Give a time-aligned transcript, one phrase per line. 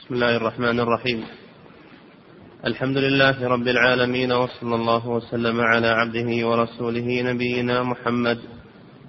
[0.00, 1.24] بسم الله الرحمن الرحيم.
[2.66, 8.38] الحمد لله رب العالمين وصلى الله وسلم على عبده ورسوله نبينا محمد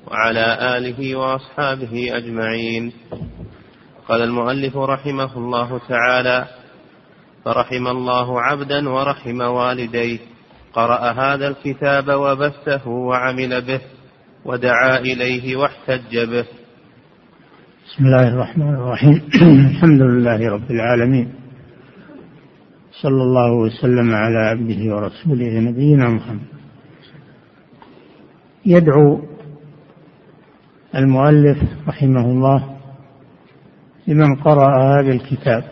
[0.08, 2.92] وعلى آله وأصحابه أجمعين.
[4.08, 6.46] قال المؤلف رحمه الله تعالى
[7.46, 10.20] فرحم الله عبدا ورحم والديه.
[10.74, 13.82] قرأ هذا الكتاب وبثه وعمل به
[14.46, 16.46] ودعا إليه واحتج به.
[17.92, 19.22] بسم الله الرحمن الرحيم.
[19.72, 21.34] الحمد لله رب العالمين.
[23.02, 26.48] صلى الله وسلم على عبده ورسوله نبينا محمد.
[28.66, 29.22] يدعو
[30.96, 31.58] المؤلف
[31.88, 32.78] رحمه الله
[34.08, 35.64] لمن قرأ هذا الكتاب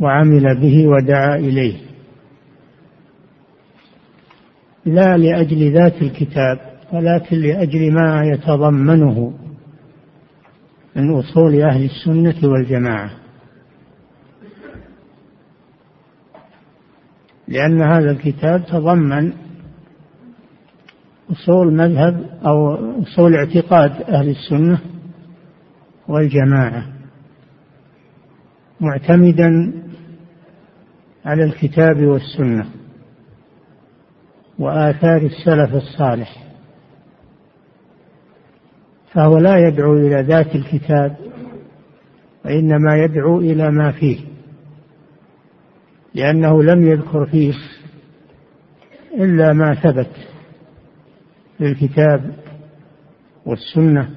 [0.00, 1.76] وعمل به ودعا إليه.
[4.86, 9.32] لا لأجل ذات الكتاب ولكن لأجل ما يتضمنه
[10.96, 13.10] من أصول أهل السنة والجماعة.
[17.48, 19.32] لأن هذا الكتاب تضمن
[21.30, 24.78] أصول مذهب أو أصول اعتقاد أهل السنة
[26.08, 26.86] والجماعة
[28.80, 29.72] معتمدا
[31.24, 32.66] على الكتاب والسنة
[34.58, 36.43] وآثار السلف الصالح.
[39.14, 41.16] فهو لا يدعو إلى ذات الكتاب
[42.44, 44.18] وإنما يدعو إلى ما فيه
[46.14, 47.54] لأنه لم يذكر فيه
[49.14, 50.10] إلا ما ثبت
[51.58, 52.34] في الكتاب
[53.46, 54.10] والسنة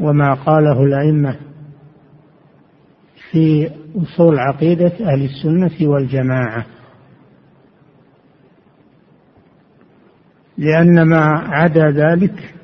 [0.00, 1.36] وما قاله الأئمة
[3.30, 6.66] في أصول عقيدة أهل السنة والجماعة.
[10.58, 12.54] لأن ما عدا ذلك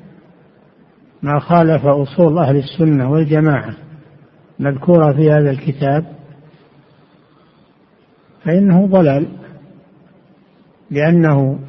[1.21, 3.73] ما خالف أصول أهل السنة والجماعة
[4.59, 6.05] مذكورة في هذا الكتاب
[8.45, 9.27] فإنه ضلال
[10.91, 11.59] لأنه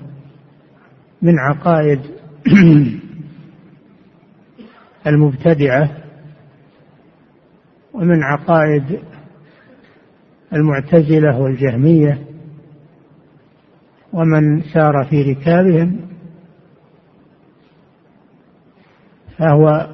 [1.22, 2.00] من عقائد
[5.06, 5.96] المبتدعة
[7.94, 9.00] ومن عقائد
[10.52, 12.19] المعتزلة والجهمية
[14.12, 16.09] ومن سار في ركابهم
[19.40, 19.88] فهو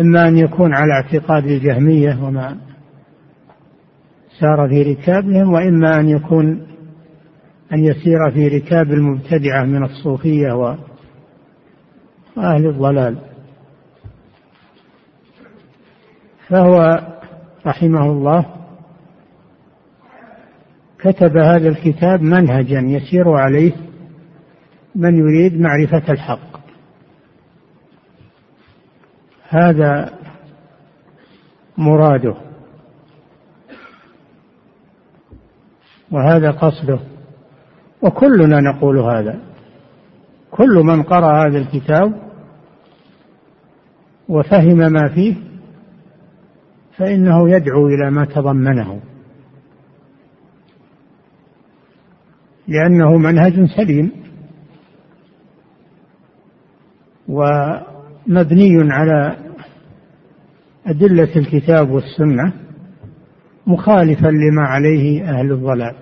[0.00, 2.56] إما أن يكون على اعتقاد الجهمية وما
[4.40, 6.66] سار في ركابهم وإما أن يكون
[7.72, 13.18] أن يسير في ركاب المبتدعة من الصوفية وأهل الضلال.
[16.48, 17.00] فهو
[17.66, 18.46] رحمه الله
[20.98, 23.72] كتب هذا الكتاب منهجا يسير عليه
[24.94, 26.49] من يريد معرفة الحق.
[29.50, 30.12] هذا
[31.78, 32.34] مراده.
[36.10, 36.98] وهذا قصده.
[38.02, 39.40] وكلنا نقول هذا.
[40.50, 42.30] كل من قرأ هذا الكتاب
[44.28, 45.36] وفهم ما فيه
[46.96, 49.00] فإنه يدعو إلى ما تضمنه.
[52.68, 54.12] لأنه منهج سليم.
[58.30, 59.36] ومبني على
[60.86, 62.52] أدلة الكتاب والسنة
[63.66, 65.94] مخالفا لما عليه أهل الضلال.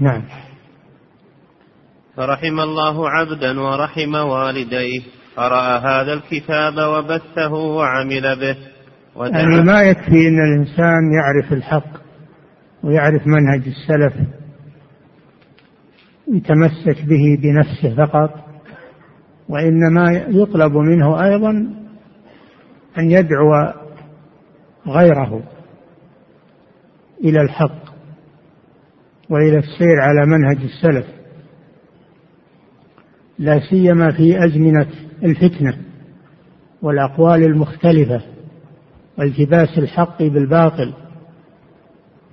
[0.00, 0.22] نعم.
[2.16, 5.02] فرحم الله عبدا ورحم والديه.
[5.36, 8.56] قرأ هذا الكتاب وبثه وعمل به.
[9.16, 12.00] يعني ما يكفي أن الإنسان يعرف الحق
[12.82, 14.28] ويعرف منهج السلف
[16.28, 18.47] يتمسك به بنفسه فقط.
[19.48, 21.50] وإنما يطلب منه أيضا
[22.98, 23.72] أن يدعو
[24.86, 25.42] غيره
[27.24, 27.88] إلى الحق
[29.30, 31.06] وإلى السير على منهج السلف
[33.38, 34.86] لا سيما في أزمنة
[35.22, 35.76] الفتنة
[36.82, 38.22] والأقوال المختلفة
[39.18, 40.94] والتباس الحق بالباطل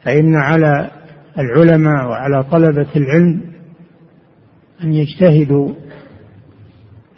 [0.04, 0.92] فإن على
[1.40, 3.42] العلماء وعلى طلبة العلم
[4.84, 5.74] أن يجتهدوا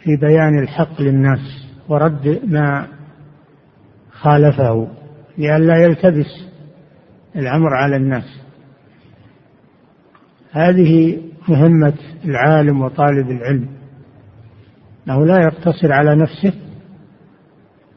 [0.08, 2.86] في بيان الحق للناس ورد ما
[4.10, 4.88] خالفه
[5.38, 6.46] لئلا يلتبس
[7.36, 8.40] الأمر على الناس.
[10.52, 11.94] هذه مهمة
[12.24, 13.68] العالم وطالب العلم
[15.06, 16.52] أنه لا يقتصر على نفسه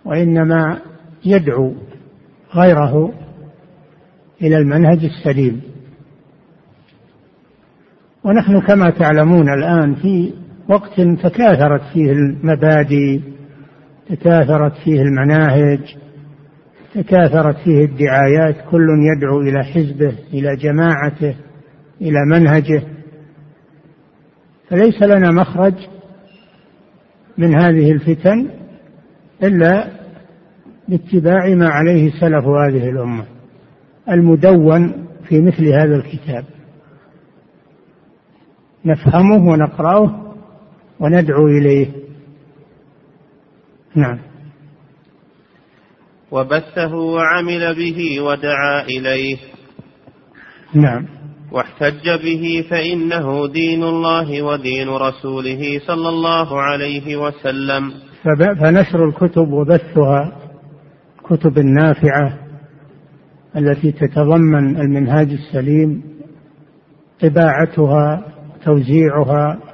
[0.06, 0.80] وإنما
[1.26, 1.74] يدعو
[2.56, 3.14] غيره
[4.42, 5.62] إلى المنهج السليم.
[8.24, 10.41] ونحن كما تعلمون الآن في
[10.72, 13.20] وقت تكاثرت فيه المبادئ
[14.10, 15.80] تكاثرت فيه المناهج
[16.96, 21.36] تكاثرت فيه الدعايات كل يدعو إلى حزبه إلى جماعته
[22.02, 22.84] إلى منهجه.
[24.70, 25.74] فليس لنا مخرج
[27.38, 28.50] من هذه الفتن
[29.44, 29.88] إلا
[30.88, 33.26] باتباع ما عليه سلف هذه الأمة
[34.10, 36.46] المدون في مثل هذا الكتاب.
[38.86, 40.31] نفهمه ونقرأه
[41.02, 41.88] وندعو إليه.
[43.96, 44.20] نعم.
[46.32, 49.38] وبثه وعمل به ودعا إليه.
[50.74, 51.06] نعم.
[51.52, 57.94] واحتج به فإنه دين الله ودين رسوله صلى الله عليه وسلم.
[58.60, 60.38] فنشر الكتب وبثها
[61.24, 62.38] كتب النافعة
[63.58, 66.04] التي تتضمن المنهاج السليم
[67.22, 68.26] طباعتها
[68.66, 69.71] توزيعها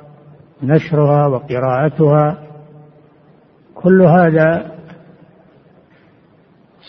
[0.64, 2.44] نشرها وقراءتها
[3.76, 4.72] كل هذا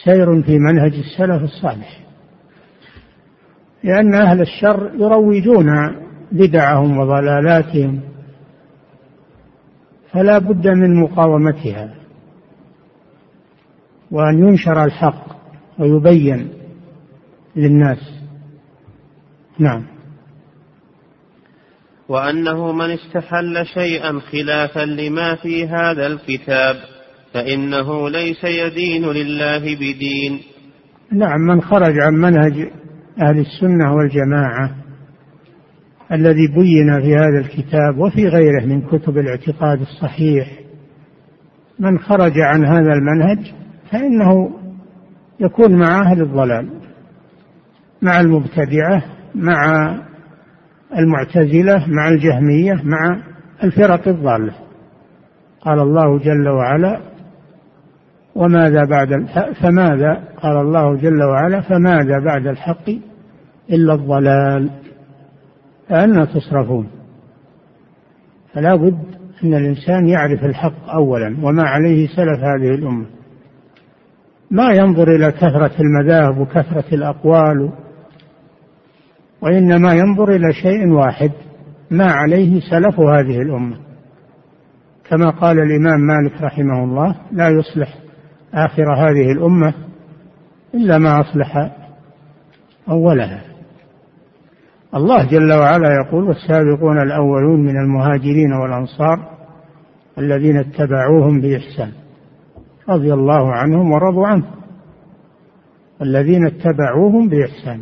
[0.04, 2.00] سير في منهج السلف الصالح
[3.84, 5.96] لأن أهل الشر يروجون
[6.32, 8.00] بدعهم وضلالاتهم
[10.12, 11.94] فلا بد من مقاومتها
[14.10, 15.26] وأن ينشر الحق
[15.78, 16.48] ويبين
[17.56, 17.98] للناس.
[19.58, 19.97] نعم.
[22.08, 26.76] وأنه من استحل شيئا خلافا لما في هذا الكتاب
[27.34, 30.40] فإنه ليس يدين لله بدين.
[31.12, 32.70] نعم من خرج عن منهج
[33.22, 34.74] أهل السنة والجماعة
[36.12, 40.48] الذي بين في هذا الكتاب وفي غيره من كتب الاعتقاد الصحيح
[41.78, 43.52] من خرج عن هذا المنهج
[43.92, 44.50] فإنه
[45.40, 46.68] يكون مع أهل الضلال
[48.02, 49.02] مع المبتدعة
[49.34, 49.94] مع
[50.96, 53.22] المعتزلة مع الجهمية مع
[53.64, 54.52] الفرق الضالة.
[55.60, 57.00] قال الله جل وعلا
[58.34, 59.08] وماذا بعد
[59.62, 62.88] فماذا؟ قال الله جل وعلا فماذا بعد الحق
[63.70, 64.70] إلا الضلال؟
[65.88, 66.88] فأنا تصرفون.
[68.54, 68.98] فلا بد
[69.44, 73.06] أن الإنسان يعرف الحق أولا وما عليه سلف هذه الأمة.
[74.50, 77.70] ما ينظر إلى كثرة المذاهب وكثرة الأقوال
[79.42, 81.30] وإنما ينظر إلى شيء واحد
[81.90, 83.76] ما عليه سلف هذه الأمة.
[85.08, 87.98] كما قال الإمام مالك رحمه الله لا يصلح
[88.54, 89.74] آخر هذه الأمة
[90.74, 91.76] إلا ما أصلح
[92.88, 93.42] أولها.
[94.94, 99.28] الله جل وعلا يقول والسابقون الأولون من المهاجرين والأنصار
[100.18, 101.92] الذين اتبعوهم بإحسان
[102.88, 104.44] رضي الله عنهم ورضوا عنه.
[106.02, 107.80] الذين اتبعوهم بإحسان.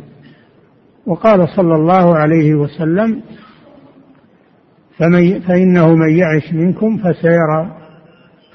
[1.07, 3.21] وقال صلى الله عليه وسلم
[4.97, 7.77] فمن فإنه من يعش منكم فسيرى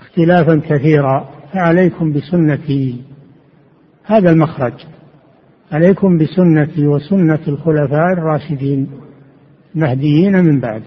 [0.00, 3.02] اختلافا كثيرا فعليكم بسنتي.
[4.04, 4.87] هذا المخرج.
[5.72, 8.90] عليكم بسنتي وسنة الخلفاء الراشدين
[9.75, 10.82] المهديين من بعد.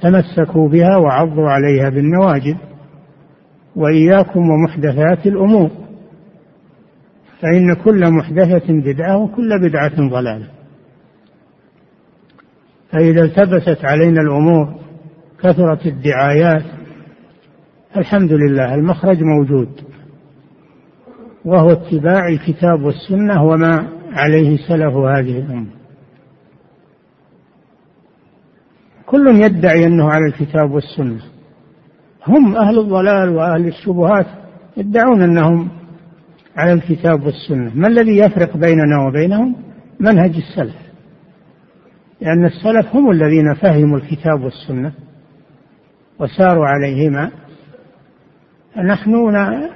[0.00, 2.56] تمسكوا بها وعضوا عليها بالنواجذ
[3.76, 5.70] وإياكم ومحدثات الأمور.
[7.44, 10.48] فإن كل محدثة بدعة وكل بدعة ضلالة.
[12.90, 14.74] فإذا التبست علينا الأمور
[15.42, 16.64] كثرت الدعايات
[17.96, 19.68] الحمد لله المخرج موجود.
[21.44, 25.70] وهو اتباع الكتاب والسنة وما عليه سلف هذه الأمة.
[29.06, 31.20] كل يدعي أنه على الكتاب والسنة.
[32.26, 34.26] هم أهل الضلال وأهل الشبهات
[34.76, 35.83] يدعون أنهم
[36.56, 37.72] على الكتاب والسنة.
[37.74, 39.56] ما الذي يفرق بيننا وبينهم؟
[40.00, 40.76] منهج السلف.
[42.20, 44.92] لأن السلف هم الذين فهموا الكتاب والسنة
[46.18, 47.30] وساروا عليهما.
[48.76, 49.10] نحن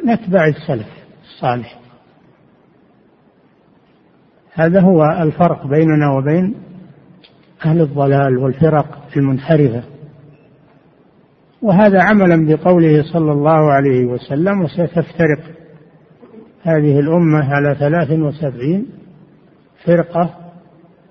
[0.06, 0.88] نتبع السلف
[1.24, 1.78] الصالح.
[4.54, 6.54] هذا هو الفرق بيننا وبين
[7.64, 9.82] أهل الضلال والفرق المنحرفة.
[11.62, 15.57] وهذا عملا بقوله صلى الله عليه وسلم وستفترق
[16.62, 18.86] هذه الأمة على ثلاث وسبعين
[19.84, 20.34] فرقة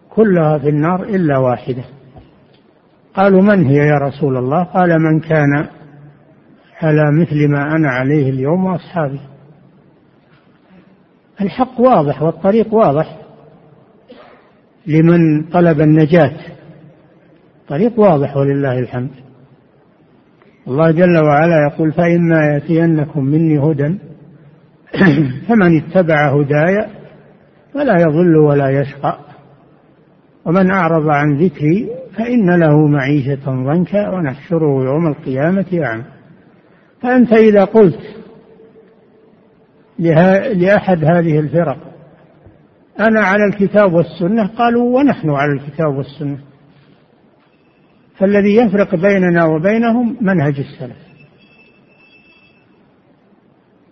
[0.09, 1.83] كلها في النار إلا واحدة.
[3.15, 5.67] قالوا من هي يا رسول الله؟ قال من كان
[6.81, 9.19] على مثل ما أنا عليه اليوم وأصحابي.
[11.41, 13.17] الحق واضح والطريق واضح
[14.87, 16.33] لمن طلب النجاة.
[17.67, 19.11] طريق واضح ولله الحمد.
[20.67, 23.97] الله جل وعلا يقول فإما يأتينكم مني هدى
[25.47, 26.87] فمن اتبع هداي
[27.73, 29.19] فلا يضل ولا يشقى.
[30.45, 36.03] ومن أعرض عن ذكري فإن له معيشة ضنكا ونحشره يوم القيامة أعمى.
[37.01, 37.99] فأنت إذا قلت
[40.55, 41.77] لأحد هذه الفرق
[42.99, 46.37] أنا على الكتاب والسنة؟ قالوا ونحن على الكتاب والسنة.
[48.17, 51.06] فالذي يفرق بيننا وبينهم منهج السلف.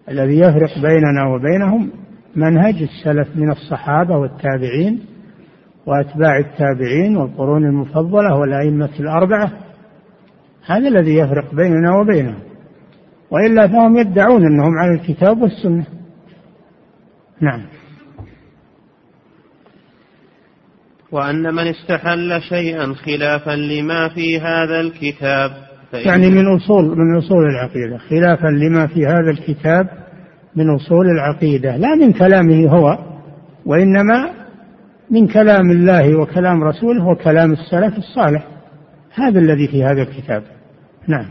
[0.10, 1.92] الذي يفرق بيننا وبينهم
[2.36, 5.06] منهج السلف من الصحابة والتابعين
[5.86, 9.52] وأتباع التابعين والقرون المفضلة والأئمة الأربعة.
[10.66, 12.40] هذا الذي يفرق بيننا وبينهم.
[13.32, 15.86] وإلا فهم يدعون أنهم على الكتاب والسنة.
[17.42, 17.66] نعم.
[21.12, 25.52] وأن من استحل شيئا خلافا لما في هذا الكتاب
[26.00, 29.90] يعني من أصول من أصول العقيدة خلافا لما في هذا الكتاب
[30.56, 32.98] من أصول العقيدة لا من كلامه هو
[33.66, 34.32] وإنما
[35.12, 38.48] من كلام الله وكلام رسوله وكلام السلف الصالح
[39.14, 40.44] هذا الذي في هذا الكتاب.
[41.08, 41.30] نعم.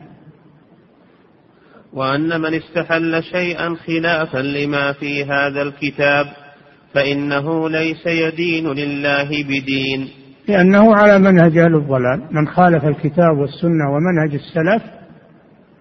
[1.92, 6.26] وأن من استحل شيئا خلافا لما في هذا الكتاب
[6.94, 10.08] فإنه ليس يدين لله بدين.
[10.48, 12.22] لأنه على منهج أهل الضلال.
[12.30, 14.82] من خالف الكتاب والسنة ومنهج السلف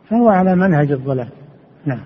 [0.09, 1.29] فهو على منهج الضلال.
[1.85, 2.05] نعم.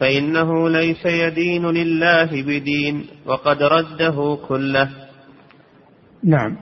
[0.00, 4.88] فإنه ليس يدين لله بدين وقد رده كله.
[6.24, 6.56] نعم.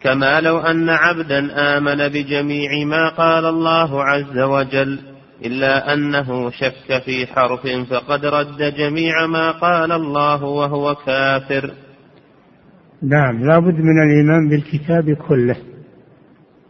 [0.00, 4.98] كما لو أن عبدا آمن بجميع ما قال الله عز وجل
[5.44, 11.70] إلا أنه شك في حرف فقد رد جميع ما قال الله وهو كافر.
[13.02, 15.56] نعم لا بد من الإيمان بالكتاب كله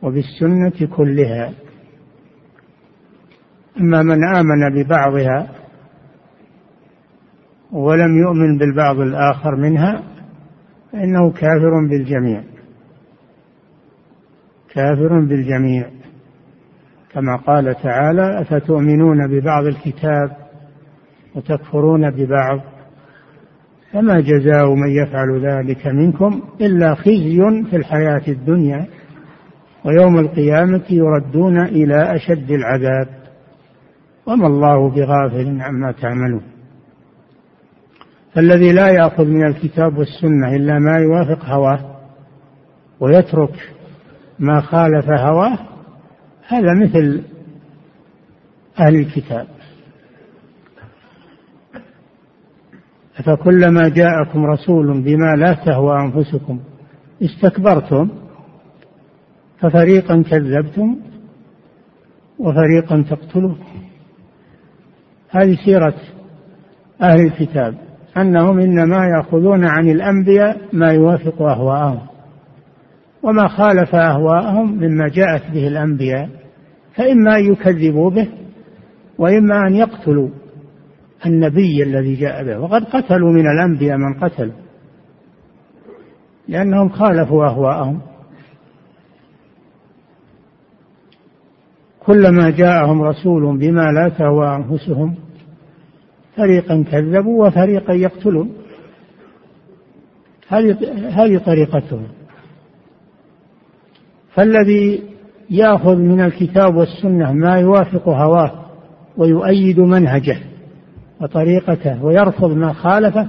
[0.02, 1.52] وبالسنة كلها.
[3.80, 5.48] أما من آمن ببعضها
[7.72, 10.02] ولم يؤمن بالبعض الآخر منها
[10.92, 12.42] فإنه كافر بالجميع.
[14.74, 15.90] كافر بالجميع.
[17.12, 20.36] كما قال تعالى أفتؤمنون ببعض الكتاب
[21.34, 22.60] وتكفرون ببعض؟
[23.92, 28.86] فما جزاء من يفعل ذلك منكم إلا خزي في الحياة الدنيا
[29.84, 33.08] ويوم القيامة يردون إلى أشد العذاب.
[34.26, 36.42] وما الله بغافل عما تعملون.
[38.34, 41.96] فالذي لا يأخذ من الكتاب والسنة إلا ما يوافق هواه
[43.00, 43.54] ويترك
[44.38, 45.58] ما خالف هواه
[46.48, 47.22] هذا مثل
[48.80, 49.46] أهل الكتاب.
[53.24, 56.60] فكلما جاءكم رسول بما لا تهوى أنفسكم
[57.22, 58.08] استكبرتم
[59.60, 60.96] ففريقا كذبتم
[62.38, 63.58] وفريقا تقتلون.
[65.30, 65.94] هذه سيرة
[67.02, 67.74] أهل الكتاب
[68.16, 72.00] أنهم إنما يأخذون عن الأنبياء ما يوافق أهواءهم
[73.22, 76.28] وما خالف أهواءهم مما جاءت به الأنبياء
[76.94, 78.28] فإما أن يكذبوا به
[79.18, 80.28] وإما أن يقتلوا.
[81.26, 82.58] النبي الذي جاء به.
[82.58, 84.54] وقد قتلوا من الأنبياء من قتلوا
[86.48, 88.00] لأنهم خالفوا أهواءهم.
[92.00, 95.14] كلما جاءهم رسول بما لا تهوى أنفسهم
[96.36, 98.52] فريقا كذبوا وفريقا يقتلون.
[101.10, 102.08] هذه طريقتهم.
[104.34, 105.02] فالذي
[105.50, 108.66] يأخذ من الكتاب والسنة ما يوافق هواه
[109.16, 110.36] ويؤيد منهجه.
[111.22, 113.26] وطريقته ويرفض ما خالفه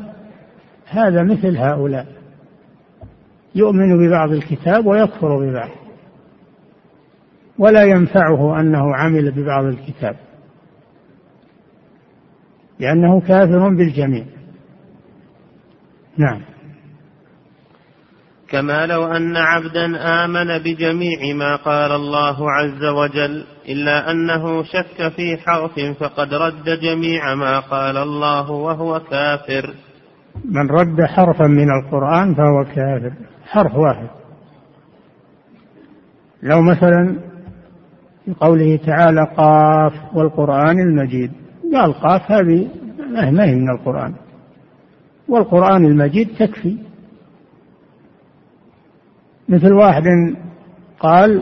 [0.86, 2.08] هذا مثل هؤلاء.
[3.56, 5.70] يؤمن ببعض الكتاب ويكفر ببعض.
[7.60, 10.16] ولا ينفعه أنه عمل ببعض الكتاب.
[12.80, 14.26] لأنه كافر بالجميع.
[16.18, 16.42] نعم.
[18.50, 19.86] كما لو أن عبدا
[20.26, 27.36] آمن بجميع ما قال الله عز وجل إلا أنه شك في حرف فقد رد جميع
[27.36, 29.74] ما قال الله وهو كافر.
[30.46, 33.14] من رد حرفا من القرآن فهو كافر
[33.46, 34.08] حرف واحد.
[36.44, 37.16] لو مثلا
[38.26, 41.32] في قوله تعالى قاف والقرآن المجيد
[41.74, 42.68] قال قاف هذه
[43.10, 44.14] ما هي من القرآن.
[45.28, 46.78] والقرآن المجيد تكفي.
[49.50, 50.04] مثل واحد
[51.00, 51.42] قال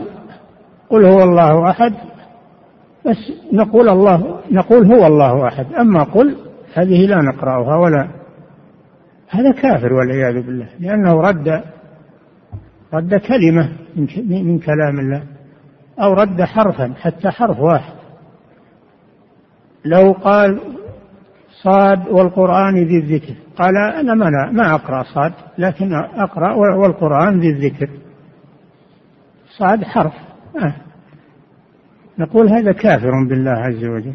[0.92, 1.94] قل هو الله أحد
[3.06, 3.16] بس
[3.52, 5.72] نقول الله نقول هو الله أحد.
[5.74, 6.36] أما قل
[6.74, 8.08] هذه لا نقرأها ولا
[9.28, 11.62] هذا كافر والعياذ بالله لأنه رد
[12.94, 13.72] رد كلمة
[14.26, 15.22] من كلام الله
[16.00, 17.94] أو رد حرفا حتى حرف واحد.
[19.84, 20.60] لو قال
[21.62, 27.88] صاد والقرآن ذي الذكر قال أنا ما, ما أقرأ صاد لكن أقرأ والقرآن ذي الذكر.
[29.58, 30.31] صاد حرف.
[30.60, 30.74] آه.
[32.18, 34.14] نقول هذا كافر بالله عز وجل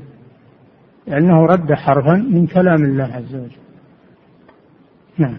[1.08, 3.58] لأنه رد حرفا من كلام الله عز وجل.
[5.17, 5.38] نعم.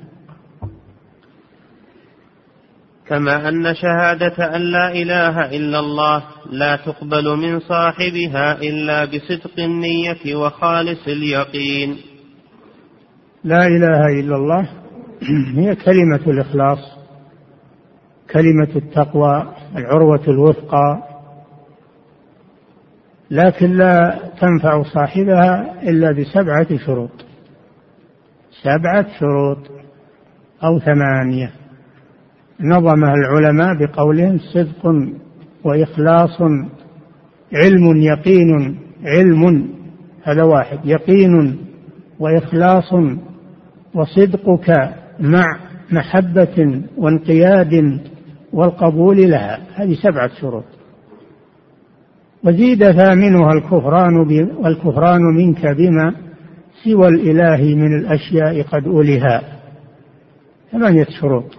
[3.06, 10.36] كما أن شهادة أن لا إله إلا الله لا تقبل من صاحبها إلا بصدق النية
[10.36, 11.96] وخالص اليقين.
[13.44, 14.68] لا إله إلا الله
[15.58, 16.78] هي كلمة الإخلاص
[18.32, 21.02] كلمة التقوى العروة الوثقى
[23.30, 27.10] لكن لا تنفع صاحبها إلا بسبعة شروط.
[28.62, 29.58] سبعة شروط
[30.64, 31.50] أو ثمانية.
[32.60, 34.94] نظمها العلماء بقولهم صدق
[35.64, 36.42] وإخلاص
[37.52, 39.68] علم يقين علم
[40.22, 41.58] هذا واحد يقين
[42.18, 42.94] وإخلاص
[43.94, 45.44] وصدقك مع
[45.90, 48.00] محبة وانقياد
[48.52, 49.60] والقبول لها.
[49.74, 50.64] هذه سبعة شروط.
[52.44, 54.16] وزيد ثامنها الكفران
[54.56, 56.14] والكفران منك بما
[56.84, 59.42] سوى الإله من الأشياء قد أولها.
[60.72, 61.56] ثمانية شروط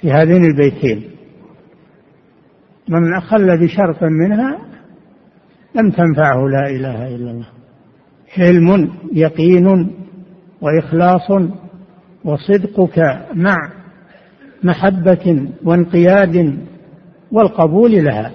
[0.00, 1.02] في هذين البيتين.
[2.88, 4.58] من أخل بشرط منها
[5.74, 7.48] لم تنفعه لا إله إلا الله.
[8.28, 9.90] حلم يقين
[10.60, 11.30] وإخلاص
[12.24, 12.98] وصدقك
[13.34, 13.81] مع
[14.64, 16.58] محبة وانقياد
[17.32, 18.32] والقبول لها.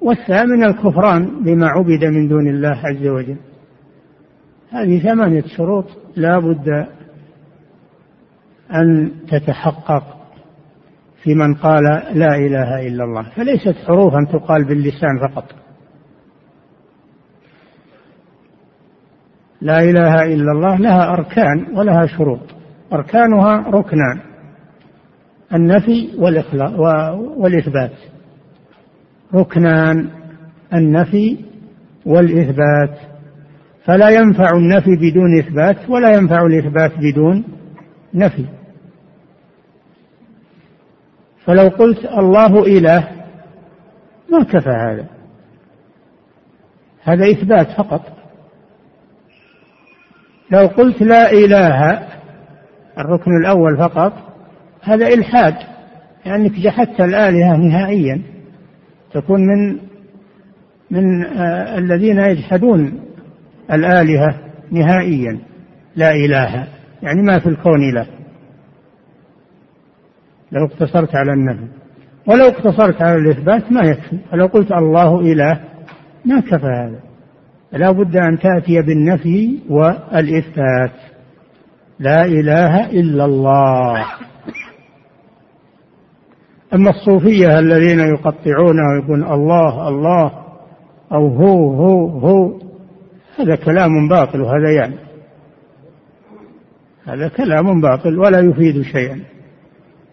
[0.00, 3.36] والثامن الكفران بما عبد من دون الله عز وجل.
[4.70, 5.84] هذه ثمانية شروط
[6.16, 6.86] لا بد
[8.74, 10.18] أن تتحقق
[11.22, 13.22] في من قال لا إله إلا الله.
[13.22, 15.44] فليست حروفا تقال باللسان فقط.
[19.60, 22.40] لا إله إلا الله لها أركان ولها شروط.
[22.92, 24.27] أركانها ركنان.
[25.54, 26.10] النفي
[27.38, 27.92] والإثبات.
[29.34, 30.10] ركنان
[30.74, 31.36] النفي
[32.06, 32.98] والإثبات.
[33.84, 37.44] فلا ينفع النفي بدون إثبات ولا ينفع الإثبات بدون
[38.14, 38.44] نفي.
[41.44, 43.08] فلو قلت الله إله
[44.32, 45.06] ما كفى هذا.
[47.02, 48.02] هذا إثبات فقط.
[50.50, 52.08] لو قلت لا إله
[52.98, 54.12] الركن الأول فقط
[54.82, 55.54] هذا إلحاد
[56.26, 58.22] لأنك يعني جحدت الآلهة نهائيا
[59.12, 59.78] تكون من
[60.90, 63.00] من آه الذين يجحدون
[63.72, 64.38] الآلهة
[64.70, 65.38] نهائيا
[65.96, 66.68] لا إله
[67.02, 68.06] يعني ما في الكون إله.
[70.52, 71.68] لو اقتصرت على النفي
[72.26, 75.60] ولو اقتصرت على الإثبات ما يكفي فلو قلت الله إله
[76.24, 77.00] ما كفى هذا.
[77.72, 80.92] لا بد أن تأتي بالنفي والإثبات.
[81.98, 84.04] لا إله إلا الله.
[86.74, 90.32] أما الصوفية الذين يقطعون ويقول الله الله
[91.12, 92.60] أو هو هو هو
[93.38, 94.96] هذا كلام باطل وهذا يعني.
[97.04, 99.20] هذا كلام باطل ولا يفيد شيئا.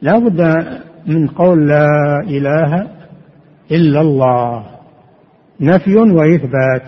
[0.02, 0.42] لا بد
[1.08, 2.88] من قول لا إله
[3.72, 4.66] إلا الله.
[5.60, 6.84] نفي وإثبات.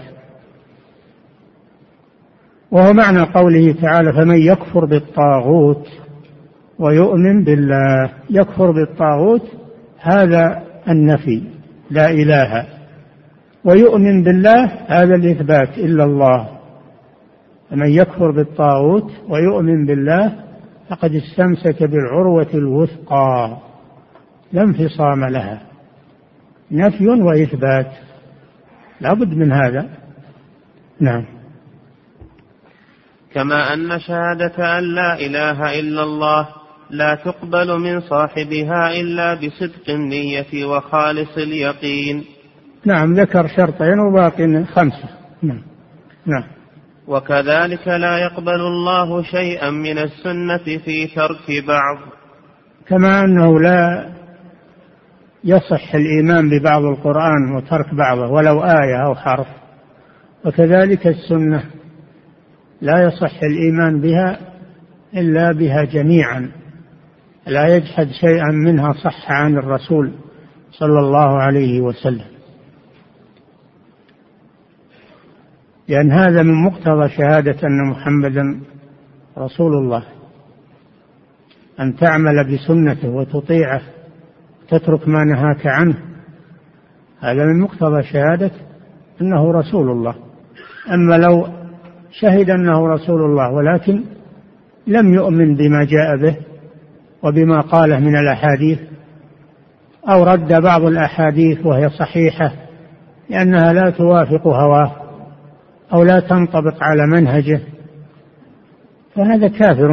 [2.72, 5.88] وهو معنى قوله تعالى فمن يكفر بالطاغوت
[6.80, 9.44] ويؤمن بالله يكفر بالطاغوت
[10.00, 11.44] هذا النفي
[11.92, 12.66] لا إله.
[13.66, 16.50] ويؤمن بالله هذا الإثبات إلا الله.
[17.70, 20.34] فمن يكفر بالطاغوت ويؤمن بالله
[20.90, 23.58] فقد استمسك بالعروة الوثقى.
[24.54, 25.62] لا انفصام لها.
[26.72, 27.92] نفي وإثبات.
[29.02, 29.90] لا بد من هذا.
[31.00, 31.26] نعم.
[33.34, 36.48] كما أن شهادة أن لا إله إلا الله
[36.90, 42.24] لا تقبل من صاحبها إلا بصدق النية وخالص اليقين.
[42.86, 45.10] نعم ذكر شرطين وباقي خمسة.
[45.44, 45.62] نعم.
[46.26, 46.44] نعم.
[47.08, 51.98] وكذلك لا يقبل الله شيئا من السنة في ترك بعض.
[52.88, 54.10] كما أنه لا
[55.44, 59.48] يصح الإيمان ببعض القرآن وترك بعضه ولو آية أو حرف.
[60.46, 61.64] وكذلك السنة
[62.82, 64.40] لا يصح الإيمان بها
[65.14, 66.52] إلا بها جميعا.
[67.48, 70.12] لا يجحد شيئا منها صح عن الرسول
[70.72, 72.26] صلى الله عليه وسلم.
[75.88, 78.60] لأن هذا من مقتضى شهادة أن محمدا
[79.38, 80.04] رسول الله.
[81.80, 83.82] أن تعمل بسنته وتطيعه
[84.70, 85.98] تترك ما نهاك عنه.
[87.20, 88.52] هذا من مقتضى شهادة
[89.22, 90.16] أنه رسول الله.
[90.94, 91.48] أما لو
[92.12, 94.04] شهد أنه رسول الله ولكن
[94.88, 96.47] لم يؤمن بما جاء به
[97.24, 98.80] وبما قاله من الأحاديث
[100.10, 102.52] أو رد بعض الأحاديث وهي صحيحة
[103.30, 104.92] لأنها لا توافق هواه
[105.94, 107.62] أو لا تنطبق على منهجه
[109.16, 109.88] فهذا كافر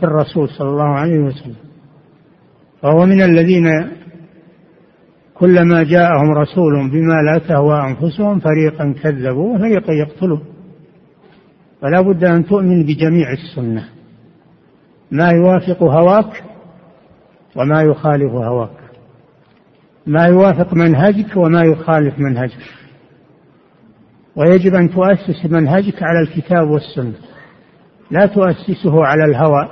[0.00, 1.56] بالرسول صلى الله عليه وسلم.
[2.82, 3.88] فهو من الذين
[5.34, 10.44] كلما جاءهم رسول بما لا تهوى أنفسهم فريقا كذبوا وفريقا يقتلون.
[11.80, 13.84] فلا بد أن تؤمن بجميع السنة.
[15.10, 16.42] ما يوافق هواك
[17.56, 18.70] وما يخالف هواك.
[20.06, 22.62] ما يوافق منهجك وما يخالف منهجك.
[24.36, 27.14] ويجب أن تؤسس منهجك على الكتاب والسنة.
[28.10, 29.68] لا تؤسسه على الهوى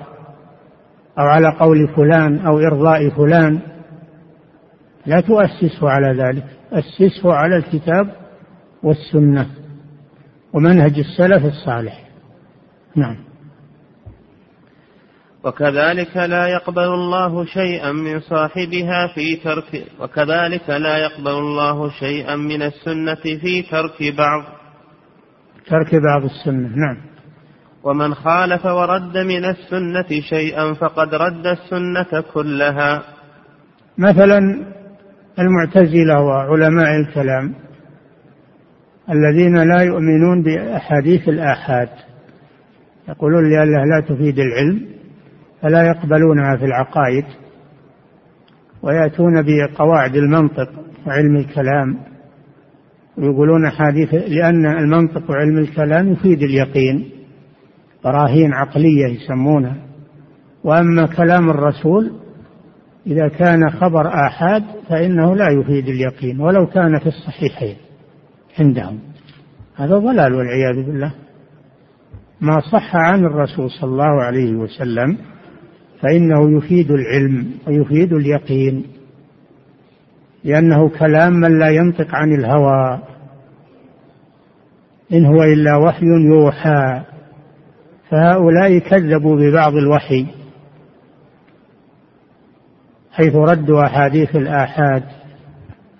[1.18, 3.60] أو على قول فلان أو إرضاء فلان.
[5.06, 6.44] لا تؤسسه على ذلك.
[6.72, 8.10] أسسه على الكتاب
[8.82, 9.46] والسنة
[10.52, 12.04] ومنهج السلف الصالح.
[12.96, 13.29] نعم.
[15.44, 22.62] وكذلك لا يقبل الله شيئا من صاحبها في ترك وكذلك لا يقبل الله شيئا من
[22.62, 24.42] السنة في ترك بعض.
[25.66, 26.96] ترك بعض السنة نعم.
[27.84, 33.02] ومن خالف ورد من السنة شيئا فقد رد السنة كلها.
[33.98, 34.66] مثلا
[35.38, 37.54] المعتزلة وعلماء الكلام
[39.10, 41.88] الذين لا يؤمنون بأحاديث الآحاد
[43.08, 44.99] يقولون لأنها لا تفيد العلم
[45.62, 47.24] فلا يقبلونها في العقائد
[48.82, 50.68] ويأتون بقواعد المنطق
[51.06, 51.98] وعلم الكلام
[53.18, 57.10] ويقولون حديث لأن المنطق وعلم الكلام يفيد اليقين
[58.04, 59.76] براهين عقلية يسمونها.
[60.64, 62.12] وأما كلام الرسول
[63.06, 67.76] إذا كان خبر آحاد فإنه لا يفيد اليقين ولو كان في الصحيحين
[68.58, 68.98] عندهم.
[69.76, 71.12] هذا ضلال والعياذ بالله.
[72.40, 75.18] ما صح عن الرسول صلى الله عليه وسلم
[76.02, 78.84] فإنه يفيد العلم ويفيد اليقين
[80.44, 82.98] لأنه كلام من لا ينطق عن الهوى
[85.12, 87.02] إن هو إلا وحي يوحى
[88.10, 90.26] فهؤلاء كذبوا ببعض الوحي
[93.12, 95.02] حيث ردوا أحاديث الآحاد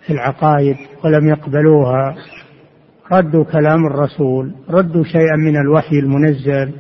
[0.07, 2.17] في العقائد ولم يقبلوها
[3.13, 6.73] ردوا كلام الرسول ردوا شيئا من الوحي المنزل.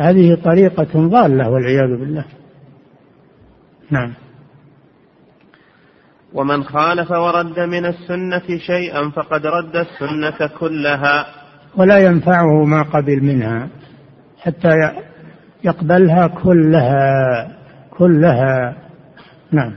[0.00, 2.24] هذه طريقة ضالة والعياذ بالله.
[3.90, 4.14] نعم.
[6.32, 11.26] ومن خالف ورد من السنة شيئا فقد رد السنة كلها.
[11.76, 13.68] ولا ينفعه ما قبل منها
[14.38, 14.68] حتى
[15.64, 17.48] يقبلها كلها
[17.90, 18.76] كلها.
[19.52, 19.72] نعم.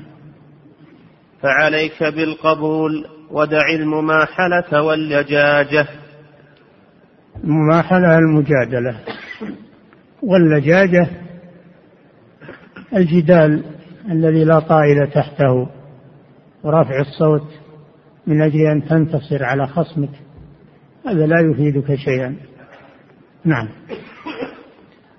[1.41, 5.87] فعليك بالقبول ودع المماحلة واللجاجة.
[7.43, 8.95] المماحلة المجادلة.
[10.23, 11.07] واللجاجة
[12.95, 13.63] الجدال
[14.11, 15.69] الذي لا طائل تحته
[16.63, 17.47] ورفع الصوت
[18.27, 20.09] من أجل أن تنتصر على خصمك.
[21.07, 22.35] هذا لا يفيدك شيئا.
[23.45, 23.69] نعم.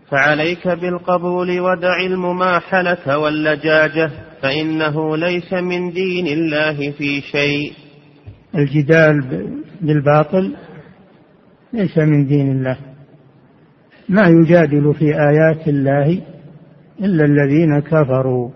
[0.09, 4.11] فعليك بالقبول ودع المماحلة واللجاجة
[4.43, 7.73] فإنه ليس من دين الله في شيء.
[8.55, 9.21] الجدال
[9.81, 10.57] بالباطل
[11.73, 12.94] ليس من دين الله.
[14.09, 16.23] ما يجادل في آيات الله
[17.01, 18.51] إلا الذين كفروا.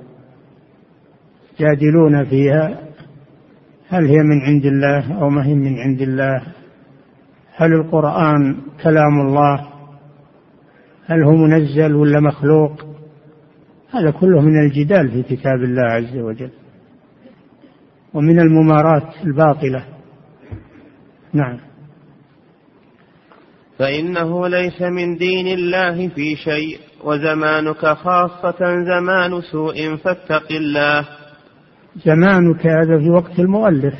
[1.61, 2.78] يجادلون فيها
[3.88, 6.42] هل هي من عند الله أو ما هي من عند الله؟
[7.56, 9.68] هل القرآن كلام الله؟
[11.06, 12.84] هل هو منزل ولا مخلوق؟
[13.90, 16.50] هذا كله من الجدال في كتاب الله عز وجل
[18.14, 19.84] ومن الممارات الباطلة.
[21.32, 21.67] نعم.
[23.78, 31.08] فإنه ليس من دين الله في شيء وزمانك خاصة زمان سوء فاتق الله.
[32.04, 33.94] زمانك هذا في وقت المؤلف.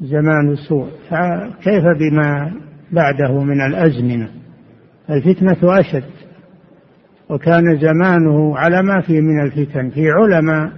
[0.00, 0.88] زمان سوء.
[1.10, 2.52] فكيف بما
[2.92, 4.28] بعده من الأزمنة؟
[5.10, 6.10] الفتنة أشد.
[7.28, 10.72] وكان زمانه على ما فيه من الفتن في علماء.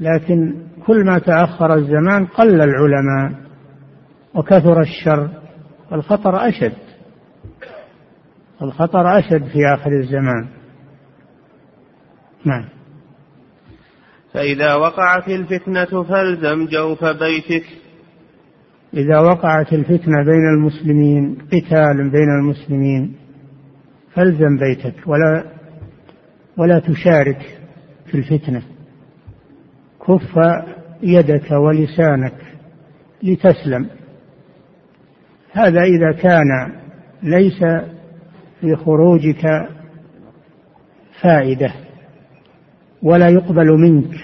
[0.00, 0.54] لكن
[0.86, 3.32] كل ما تأخر الزمان قل العلماء
[4.34, 5.28] وكثر الشر.
[5.92, 6.72] الخطر أشد.
[8.62, 10.48] الخطر أشد في آخر الزمان.
[12.44, 12.64] نعم.
[14.32, 17.64] فإذا وقعت الفتنة فالزم جوف بيتك.
[18.94, 23.16] إذا وقعت الفتنة بين المسلمين قتال بين المسلمين
[24.14, 25.44] فالزم بيتك ولا
[26.56, 27.60] ولا تشارك
[28.06, 28.62] في الفتنة.
[30.06, 30.38] كف
[31.02, 32.34] يدك ولسانك
[33.22, 33.97] لتسلم.
[35.58, 36.72] هذا إذا كان
[37.22, 37.58] ليس
[38.60, 39.68] في خروجك
[41.22, 41.72] فائدة
[43.02, 44.14] ولا يقبل منك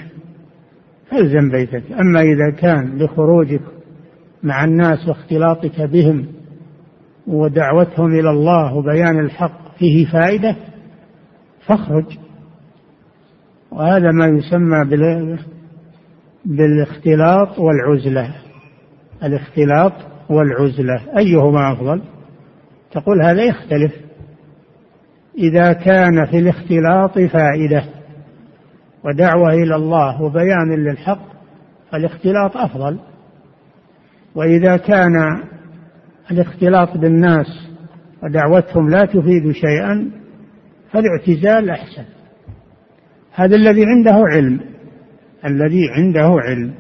[1.11, 1.83] فالزم بيتك.
[1.93, 3.61] أما إذا كان لخروجك
[4.43, 6.27] مع الناس واختلاطك بهم
[7.27, 10.57] ودعوتهم إلى الله وبيان الحق فيه فائدة
[11.67, 12.19] فاخرج.
[13.71, 14.85] وهذا ما يسمى
[16.45, 18.35] بالاختلاط والعزلة.
[19.23, 19.93] الاختلاط
[20.31, 22.03] والعزلة أيهما أفضل؟
[22.93, 23.93] تقول هذا يختلف.
[25.39, 27.85] إذا كان في الاختلاط فائدة
[29.05, 31.23] ودعوة إلى الله وبيان للحق
[31.91, 32.99] فالاختلاط أفضل.
[34.35, 35.43] وإذا كان
[36.31, 37.47] الاختلاط بالناس
[38.23, 40.11] ودعوتهم لا تفيد شيئا
[40.93, 42.05] فالاعتزال أحسن.
[43.35, 44.61] هذا الذي عنده علم
[45.45, 46.75] الذي عنده علم.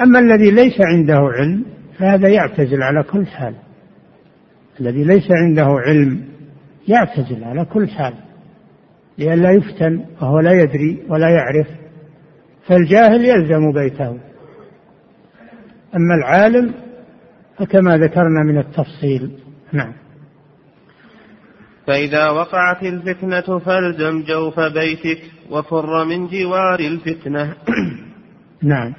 [0.00, 3.54] أما الذي ليس عنده علم فهذا يعتزل على كل حال.
[4.80, 6.24] الذي ليس عنده علم
[6.88, 8.14] يعتزل على كل حال.
[9.18, 11.66] لئلا يفتن وهو لا يدري ولا يعرف
[12.66, 14.10] فالجاهل يلزم بيته.
[15.96, 16.74] أما العالم
[17.58, 19.30] فكما ذكرنا من التفصيل.
[19.72, 19.92] نعم.
[21.86, 27.54] فإذا وقعت الفتنة فالزم جوف بيتك وفر من جوار الفتنة.
[28.62, 28.94] نعم.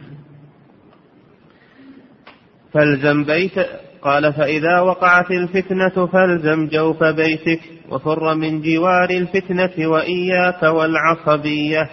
[2.75, 3.59] فالزم بيت
[4.01, 7.59] قال فإذا وقعت الفتنة فالزم جوف بيتك
[7.91, 11.89] وفر من جوار الفتنة وإياك والعصبية.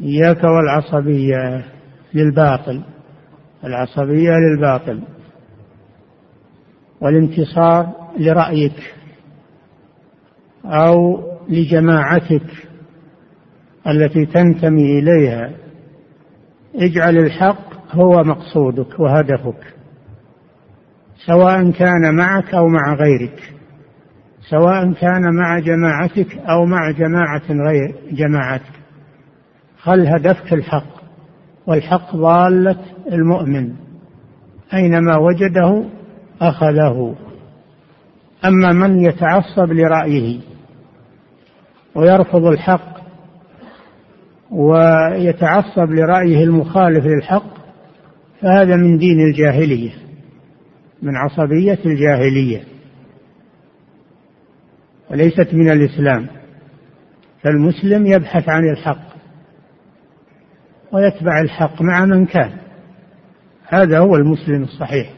[0.00, 1.64] إياك والعصبية
[2.14, 2.82] للباطل
[3.64, 5.02] العصبية للباطل
[7.00, 8.94] والانتصار لرأيك
[10.64, 12.46] أو لجماعتك
[13.86, 15.50] التي تنتمي إليها.
[16.74, 19.77] اجعل الحق هو مقصودك وهدفك.
[21.28, 23.54] سواء كان معك أو مع غيرك.
[24.50, 28.72] سواء كان مع جماعتك أو مع جماعة غير جماعتك.
[29.78, 31.02] خل هدفك الحق
[31.66, 32.76] والحق ضالة
[33.12, 33.72] المؤمن.
[34.74, 35.84] أينما وجده
[36.40, 37.14] أخذه.
[38.44, 40.40] أما من يتعصب لرأيه
[41.94, 42.98] ويرفض الحق
[44.50, 47.58] ويتعصب لرأيه المخالف للحق
[48.42, 50.07] فهذا من دين الجاهلية.
[51.02, 52.64] من عصبية الجاهلية
[55.10, 56.26] وليست من الإسلام
[57.42, 59.08] فالمسلم يبحث عن الحق
[60.92, 62.52] ويتبع الحق مع من كان
[63.68, 65.12] هذا هو المسلم الصحيح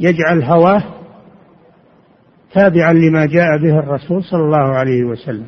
[0.00, 0.82] يجعل هواه
[2.54, 5.46] تابعا لما جاء به الرسول صلى الله عليه وسلم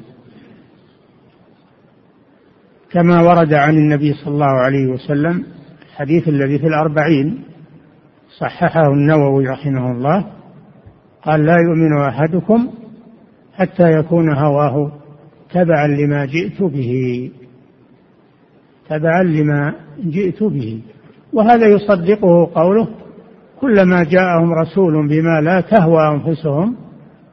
[2.90, 5.46] كما ورد عن النبي صلى الله عليه وسلم
[5.90, 7.44] الحديث الذي في الأربعين
[8.40, 10.24] صححه النووي رحمه الله
[11.22, 12.68] قال لا يؤمن أحدكم
[13.54, 14.92] حتى يكون هواه
[15.50, 17.30] تبعا لما جئت به.
[18.88, 20.80] تبعا لما جئت به.
[21.32, 22.88] وهذا يصدقه قوله
[23.60, 26.76] كلما جاءهم رسول بما لا تهوى أنفسهم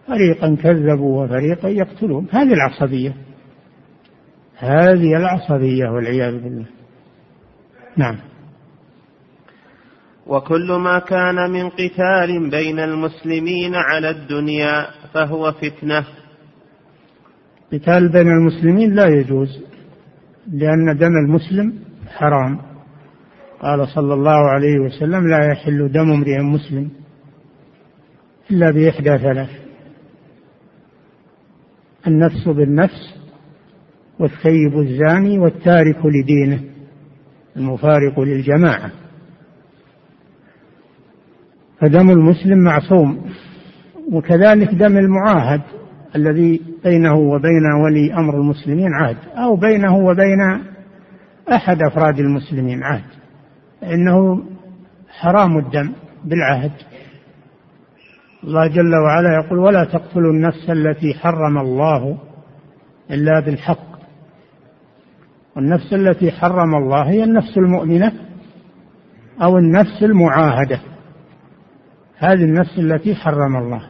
[0.08, 2.28] فريقا كذبوا وفريقا يقتلون.
[2.32, 3.16] هذه العصبية.
[4.58, 6.66] هذه العصبية والعياذ بالله.
[7.98, 8.16] نعم.
[10.28, 16.06] وكل ما كان من قتال بين المسلمين على الدنيا فهو فتنة.
[17.74, 19.60] قتال بين المسلمين لا يجوز
[20.52, 21.74] لأن دم المسلم
[22.08, 22.62] حرام.
[23.62, 26.90] قال صلى الله عليه وسلم لا يحل دم امرئ مسلم
[28.52, 29.50] إلا بإحدى ثلاث
[32.08, 33.16] النفس بالنفس
[34.20, 36.64] والثيب الزاني والتارك لدينه
[37.58, 39.05] المفارق للجماعة.
[41.86, 43.22] فدم المسلم معصوم
[44.12, 45.62] وكذلك دم المعاهد
[46.16, 50.62] الذي بينه وبين ولي أمر المسلمين عهد أو بينه وبين
[51.54, 53.04] أحد أفراد المسلمين عهد.
[53.84, 54.44] إنه
[55.10, 55.92] حرام الدم
[56.24, 56.72] بالعهد.
[58.44, 62.18] الله جل وعلا يقول ولا تقتلوا النفس التي حرم الله
[63.12, 63.96] إلا بالحق.
[65.56, 68.12] والنفس التي حرم الله هي النفس المؤمنة
[69.42, 70.80] أو النفس المعاهدة.
[72.18, 73.82] هذه النفس التي حرم الله.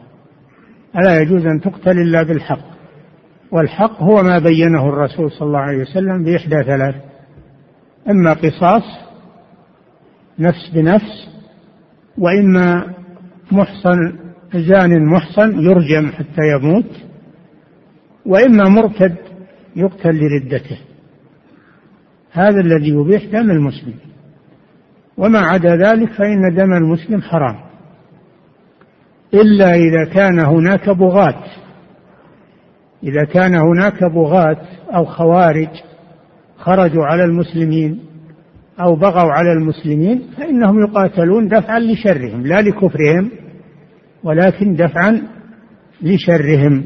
[0.97, 2.75] ألا يجوز أن تقتل إلا بالحق.
[3.51, 6.95] والحق هو ما بينه الرسول صلى الله عليه وسلم بإحدى ثلاث.
[8.09, 8.83] إما قصاص
[10.39, 11.29] نفس بنفس
[12.17, 12.93] وإما
[13.51, 14.17] محصن
[14.53, 16.91] زان محصن يرجم حتى يموت
[18.25, 19.15] وإما مرتد
[19.75, 20.77] يقتل لردته.
[22.31, 23.93] هذا الذي يبيح دم المسلم.
[25.17, 27.64] وما عدا ذلك فإن دم المسلم حرام.
[29.41, 31.43] إلا إذا كان هناك بغاة.
[33.03, 34.61] إذا كان هناك بغاة
[34.95, 35.69] أو خوارج
[36.57, 37.99] خرجوا على المسلمين
[38.79, 43.31] أو بغوا على المسلمين فإنهم يقاتلون دفعا لشرهم لا لكفرهم
[44.23, 45.21] ولكن دفعا
[46.01, 46.83] لشرهم.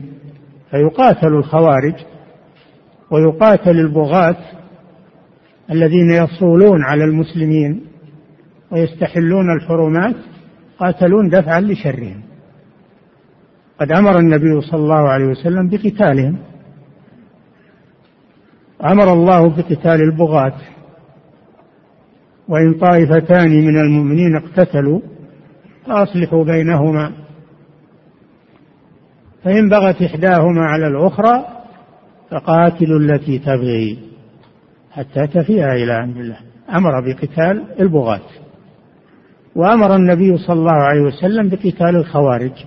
[0.71, 1.95] فيقاتل الخوارج
[3.11, 4.37] ويقاتل البغاة
[5.71, 7.81] الذين يصولون على المسلمين
[8.71, 10.15] ويستحلون الحرمات
[10.79, 12.28] قاتلون دفعا لشرهم.
[13.79, 16.37] قد أمر النبي صلى الله عليه وسلم بقتالهم.
[18.85, 20.55] أمر الله بقتال البغاة
[22.47, 24.99] وإن طائفتان من المؤمنين اقتتلوا
[25.85, 27.11] فأصلحوا بينهما.
[29.43, 31.45] فإن بغت إحداهما على الأخرى
[32.31, 33.99] فقاتلوا التي تبغي
[34.91, 36.37] حتى تفيها إلى أمر الله.
[36.75, 38.21] أمر بقتال البغاة.
[39.55, 42.65] وأمر النبي صلى الله عليه وسلم بقتال الخوارج.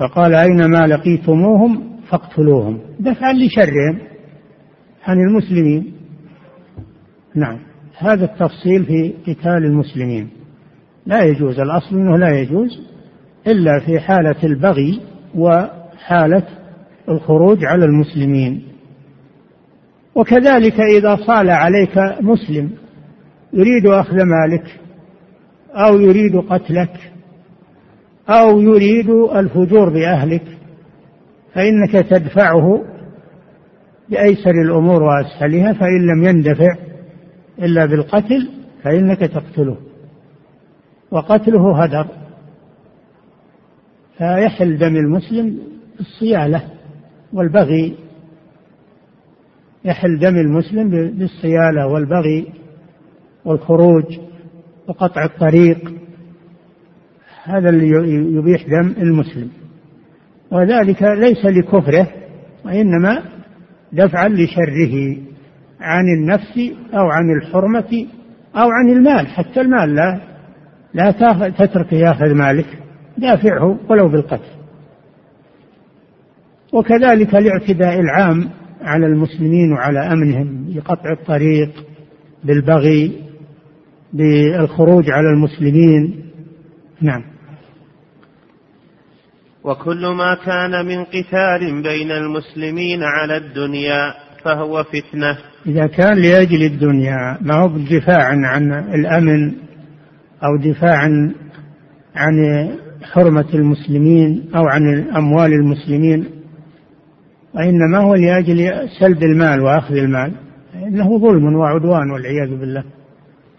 [0.00, 2.78] فقال أينما لقيتموهم فاقتلوهم.
[3.00, 3.98] دفعا لشرهم
[5.04, 5.92] عن المسلمين.
[7.34, 7.58] نعم
[7.98, 10.28] هذا التفصيل في قتال المسلمين.
[11.06, 12.80] لا يجوز الأصل أنه لا يجوز
[13.46, 15.00] إلا في حالة البغي
[15.34, 16.42] وحالة
[17.08, 18.62] الخروج على المسلمين.
[20.14, 22.70] وكذلك إذا صال عليك مسلم
[23.52, 24.80] يريد أخذ مالك
[25.74, 27.12] أو يريد قتلك
[28.30, 30.42] أو يريد الفجور بأهلك
[31.54, 32.84] فإنك تدفعه
[34.08, 36.76] بأيسر الأمور وأسهلها فإن لم يندفع
[37.58, 38.48] إلا بالقتل
[38.82, 39.76] فإنك تقتله
[41.10, 42.06] وقتله هدر
[44.18, 45.58] فيحل دم المسلم
[45.98, 46.62] بالصيالة
[47.32, 47.94] والبغي
[49.84, 52.46] يحل دم المسلم بالصيالة والبغي
[53.44, 54.04] والخروج
[54.88, 55.92] وقطع الطريق.
[57.56, 57.88] هذا اللي
[58.36, 59.48] يبيح دم المسلم.
[60.50, 62.06] وذلك ليس لكفره
[62.64, 63.22] وإنما
[63.92, 65.16] دفعا لشره
[65.80, 66.58] عن النفس
[66.94, 68.06] أو عن الحرمة
[68.56, 69.26] أو عن المال.
[69.26, 70.20] حتى المال لا
[70.94, 71.10] لا
[71.48, 72.66] تترك ياخذ مالك
[73.18, 74.50] دافعه ولو بالقتل.
[76.72, 78.48] وكذلك الاعتداء العام
[78.82, 81.70] على المسلمين وعلى أمنهم بقطع الطريق
[82.44, 83.12] بالبغي
[84.12, 86.24] بالخروج على المسلمين.
[87.00, 87.29] نعم.
[89.64, 95.38] وكل ما كان من قتال بين المسلمين على الدنيا فهو فتنة.
[95.66, 99.52] إذا كان لأجل الدنيا ما هو دفاعا عن الأمن
[100.44, 101.34] أو دفاعا
[102.16, 102.34] عن
[103.02, 106.24] حرمة المسلمين أو عن أموال المسلمين
[107.54, 110.32] وإنما هو لأجل سلب المال وأخذ المال.
[110.74, 112.84] إنه ظلم وعدوان والعياذ بالله.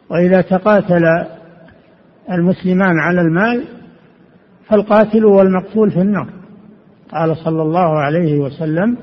[0.09, 1.03] وإذا تقاتل
[2.31, 3.63] المسلمان على المال
[4.71, 6.27] فالقاتل والمقتول في النار.
[7.11, 8.97] قال صلى الله عليه وسلم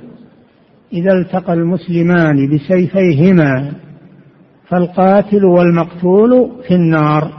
[0.92, 3.72] إذا التقى المسلمان بسيفيهما
[4.68, 7.32] فالقاتل والمقتول في النار.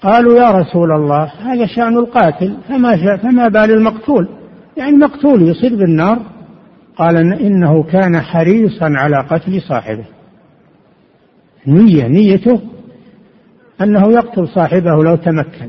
[0.00, 4.28] قالوا يا رسول الله هذا شأن القاتل فما فما بال المقتول؟
[4.76, 6.18] يعني مقتول يصير بالنار.
[6.96, 10.04] قال إنه كان حريصا على قتل صاحبه.
[11.66, 12.60] نية نيته
[13.80, 15.68] أنه يقتل صاحبه لو تمكن.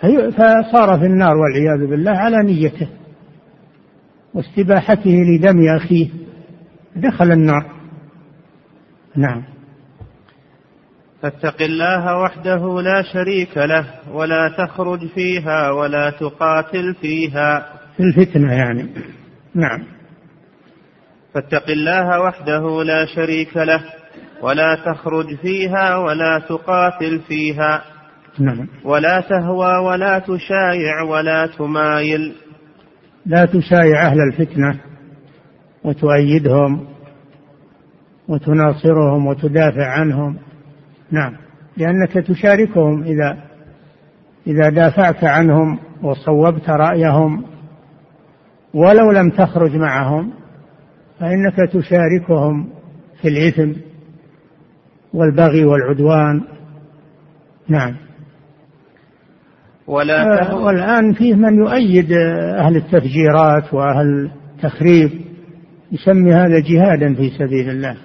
[0.00, 2.88] فصار في النار والعياذ بالله على نيته
[4.34, 6.08] واستباحته لدم أخيه.
[6.96, 7.66] دخل النار.
[9.16, 9.44] نعم.
[11.22, 17.66] فاتق الله وحده لا شريك له ولا تخرج فيها ولا تقاتل فيها.
[17.96, 18.88] في الفتنة يعني.
[19.54, 19.86] نعم.
[21.34, 23.84] فاتق الله وحده لا شريك له
[24.42, 27.95] ولا تخرج فيها ولا تقاتل فيها.
[28.40, 28.68] نعم.
[28.84, 32.34] ولا تهوى ولا تشايع ولا تمايل.
[33.26, 34.80] لا تشايع أهل الفتنة
[35.84, 36.86] وتؤيدهم
[38.28, 40.36] وتناصرهم وتدافع عنهم.
[41.10, 41.36] نعم.
[41.76, 43.38] لأنك تشاركهم إذا
[44.46, 47.44] إذا دافعت عنهم وصوبت رأيهم
[48.74, 50.32] ولو لم تخرج معهم
[51.20, 52.68] فإنك تشاركهم
[53.22, 53.72] في الإثم
[55.12, 56.42] والبغي والعدوان.
[57.68, 58.05] نعم.
[59.86, 62.12] ولا آه، والآن فيه من يؤيد
[62.58, 65.10] أهل التفجيرات وأهل التخريب
[65.92, 67.96] يسمي هذا جهادا في سبيل الله.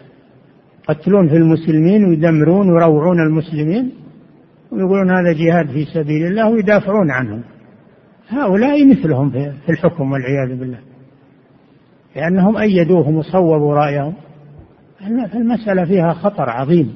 [0.90, 3.92] يقتلون في المسلمين ويدمرون ويروعون المسلمين
[4.72, 7.42] ويقولون هذا جهاد في سبيل الله ويدافعون عنهم.
[8.30, 9.30] هؤلاء مثلهم
[9.66, 10.80] في الحكم والعياذ بالله.
[12.16, 14.14] لأنهم أيدوهم وصوبوا رأيهم.
[15.36, 16.94] المسألة فيها خطر عظيم.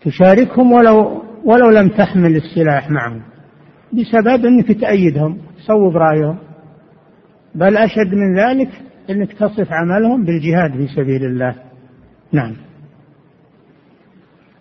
[0.00, 3.22] تشاركهم ولو ولو لم تحمل السلاح معهم
[3.92, 6.38] بسبب أنك تأيدهم تصوب رأيهم.
[7.54, 8.70] بل أشد من ذلك
[9.10, 11.54] أنك تصف عملهم بالجهاد في سبيل الله.
[12.32, 12.56] نعم.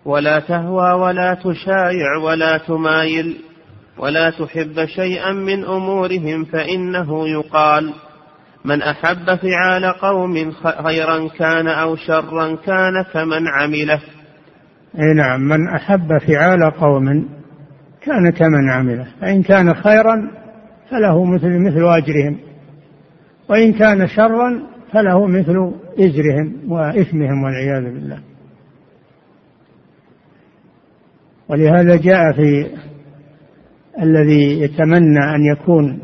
[0.06, 3.38] ولا تهوى ولا تشايع ولا تمايل
[3.98, 7.94] ولا تحب شيئا من أمورهم فإنه يقال
[8.66, 14.02] من أحب فعال قوم خيرا كان أو شرا كان كمن عمله.
[15.00, 17.26] أي نعم من أحب فعال قوم
[18.02, 20.32] كان كمن عمله فإن كان خيرا
[20.90, 22.38] فله مثل مثل أجرهم
[23.50, 28.20] وإن كان شرا فله مثل ازرهم وإثمهم والعياذ بالله.
[31.50, 32.68] ولهذا جاء في
[34.02, 36.00] الذي يتمنى أن يكون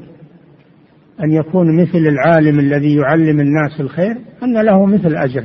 [1.24, 5.44] أن يكون مثل العالم الذي يعلم الناس الخير أن له مثل أجر.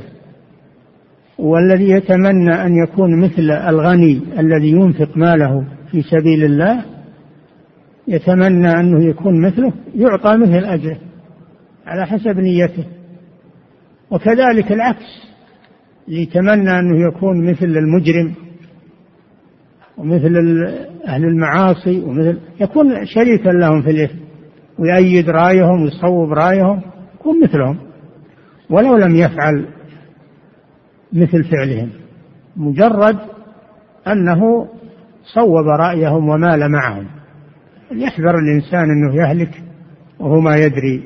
[1.39, 6.85] والذي يتمنى أن يكون مثل الغني الذي ينفق ماله في سبيل الله
[8.07, 10.97] يتمنى أنه يكون مثله يعطى مثل أجره
[11.85, 12.83] على حسب نيته.
[14.11, 15.25] وكذلك العكس
[16.07, 18.33] يتمنى أنه يكون مثل المجرم
[19.97, 20.35] ومثل
[21.07, 24.17] أهل المعاصي ومثل يكون شريكا لهم في الإثم
[24.79, 26.81] ويأيد رأيهم ويصوب رأيهم
[27.19, 27.77] يكون مثلهم.
[28.69, 29.65] ولو لم يفعل
[31.15, 31.89] مثل فعلهم
[32.57, 33.17] مجرد
[34.07, 34.67] أنه
[35.33, 37.05] صوب رأيهم ومال معهم.
[37.91, 39.63] يحذر الإنسان أنه يهلك
[40.19, 41.03] وهو ما يدري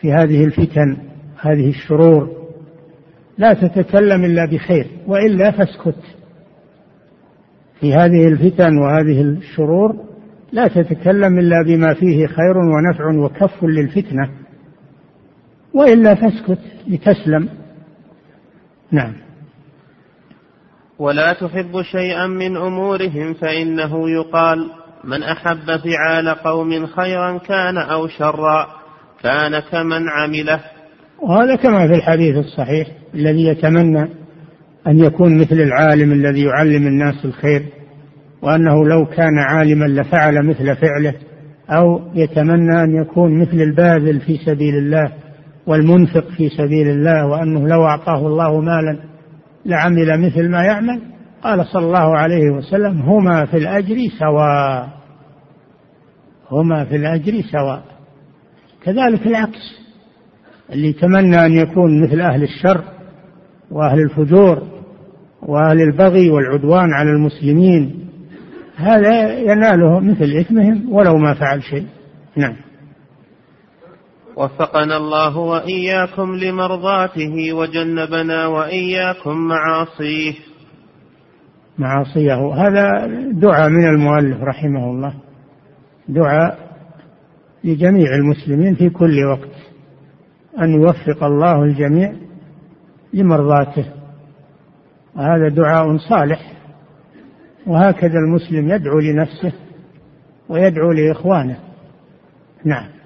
[0.00, 0.96] في هذه الفتن
[1.40, 2.30] هذه الشرور.
[3.38, 6.02] لا تتكلم إلا بخير وإلا فاسكت.
[7.80, 9.96] في هذه الفتن وهذه الشرور
[10.52, 14.30] لا تتكلم إلا بما فيه خير ونفع وكف للفتنة
[15.74, 17.48] وإلا فاسكت لتسلم.
[18.92, 19.12] نعم.
[20.98, 24.70] ولا تحب شيئا من أمورهم فإنه يقال
[25.04, 28.66] من أحب فعال قوم خيرا كان أو شرا
[29.22, 30.60] كان كمن عمله.
[31.22, 34.08] وهذا كما في الحديث الصحيح الذي يتمنى
[34.86, 37.66] أن يكون مثل العالم الذي يعلم الناس الخير
[38.42, 41.14] وأنه لو كان عالما لفعل مثل فعله
[41.70, 45.12] أو يتمنى أن يكون مثل الباذل في سبيل الله
[45.68, 48.98] والمنفق في سبيل الله وأنه لو أعطاه الله مالا
[49.66, 51.00] لعمل مثل ما يعمل
[51.42, 54.88] قال صلى الله عليه وسلم هما في الأجر سواء
[56.50, 57.82] هما في الأجر سواء.
[58.84, 59.78] كذلك العكس
[60.72, 62.84] اللي يتمنى أن يكون مثل أهل الشر
[63.70, 64.62] وأهل الفجور
[65.42, 68.08] وأهل البغي والعدوان على المسلمين
[68.76, 71.86] هذا يناله مثل إثمهم ولو ما فعل شيء.
[72.36, 72.56] نعم.
[74.38, 80.34] وفقنا الله وإياكم لمرضاته وجنبنا وإياكم معاصيه.
[81.78, 82.54] معاصيه.
[82.54, 85.14] هذا دعاء من المؤلف رحمه الله.
[86.08, 86.58] دعاء
[87.64, 89.54] لجميع المسلمين في كل وقت.
[90.60, 92.12] أن يوفق الله الجميع
[93.12, 93.86] لمرضاته.
[95.16, 96.52] وهذا دعاء صالح.
[97.66, 99.52] وهكذا المسلم يدعو لنفسه
[100.48, 101.58] ويدعو لإخوانه.
[102.64, 102.97] نعم.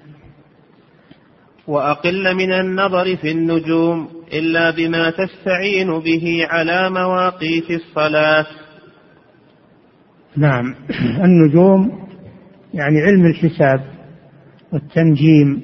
[1.67, 8.45] وأقل من النظر في النجوم إلا بما تستعين به على مواقيت الصلاة.
[10.37, 10.75] نعم.
[11.25, 12.07] النجوم
[12.73, 13.81] يعني علم الحساب
[14.73, 15.61] والتنجيم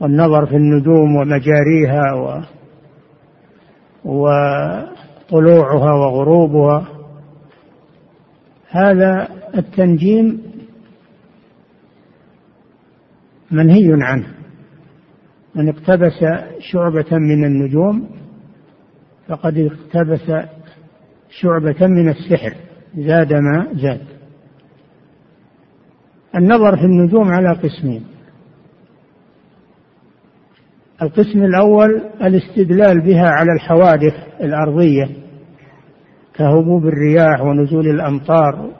[0.00, 2.40] والنظر في النجوم ومجاريها و
[4.04, 6.88] وطلوعها وغروبها.
[8.68, 10.42] هذا التنجيم
[13.50, 14.26] منهي عنه
[15.54, 16.24] من اقتبس
[16.58, 18.08] شعبة من النجوم
[19.28, 20.32] فقد اقتبس
[21.30, 22.54] شعبة من السحر
[22.96, 24.00] زاد ما زاد.
[26.36, 28.04] النظر في النجوم على قسمين.
[31.02, 35.08] القسم الأول الاستدلال بها على الحوادث الأرضية
[36.34, 38.70] كهبوب الرياح ونزول الأمطار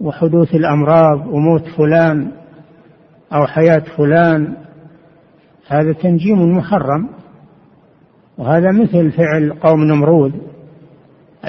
[0.00, 2.32] وحدوث الأمراض وموت فلان
[3.32, 4.54] أو حياة فلان
[5.68, 7.08] هذا تنجيم محرم.
[8.38, 10.32] وهذا مثل فعل قوم نمرود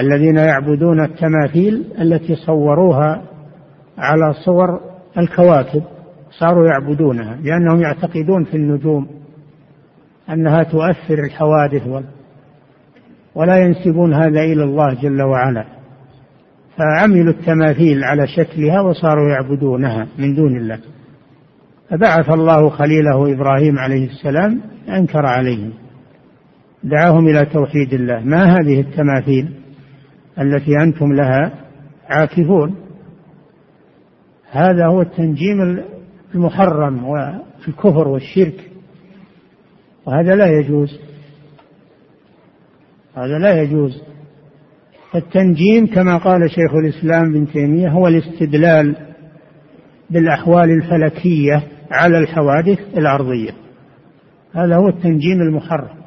[0.00, 3.22] الذين يعبدون التماثيل التي صوروها
[3.98, 4.80] على صور
[5.18, 5.82] الكواكب
[6.38, 9.06] صاروا يعبدونها لأنهم يعتقدون في النجوم
[10.30, 11.82] أنها تؤثر الحوادث
[13.34, 15.64] ولا ينسبون هذا إلى الله جل وعلا.
[16.76, 20.78] فعملوا التماثيل على شكلها وصاروا يعبدونها من دون الله.
[21.92, 25.72] فبعث الله خليله إبراهيم عليه السلام أنكر عليهم
[26.84, 28.20] دعاهم إلى توحيد الله.
[28.20, 29.48] ما هذه التماثيل
[30.40, 31.52] التي أنتم لها
[32.08, 32.74] عاكفون؟
[34.50, 35.82] هذا هو التنجيم
[36.34, 38.70] المحرم والكفر والشرك.
[40.06, 41.00] وهذا لا يجوز.
[43.16, 44.02] هذا لا يجوز.
[45.14, 48.96] التنجيم كما قال شيخ الإسلام ابن تيمية هو الاستدلال
[50.10, 51.62] بالأحوال الفلكية
[51.92, 53.50] على الحوادث الأرضية.
[54.54, 56.02] هذا هو التنجيم المحرم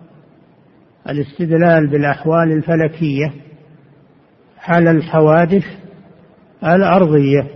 [1.10, 3.34] الاستدلال بالأحوال الفلكية
[4.64, 5.64] على الحوادث
[6.64, 7.48] الأرضية.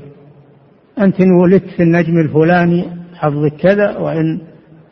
[0.99, 4.41] أنت إن ولدت في النجم الفلاني حظك كذا وإن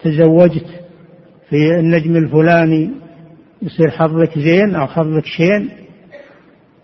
[0.03, 0.65] تزوجت
[1.49, 2.91] في النجم الفلاني
[3.61, 5.69] يصير حظك زين أو حظك شين.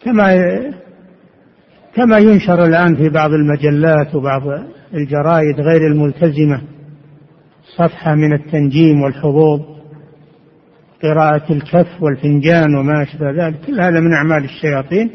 [0.01, 0.33] كما
[1.95, 4.41] كما ينشر الآن في بعض المجلات وبعض
[4.93, 6.61] الجرائد غير الملتزمة.
[7.77, 9.61] صفحة من التنجيم والحظوظ
[11.03, 13.65] قراءة الكف والفنجان وما أشبه ذلك.
[13.67, 15.11] كل هذا من أعمال الشياطين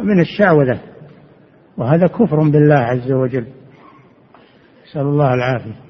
[0.00, 0.80] ومن الشعوذة.
[1.76, 3.46] وهذا كفر بالله عز وجل.
[4.88, 5.84] نسأل الله العافية.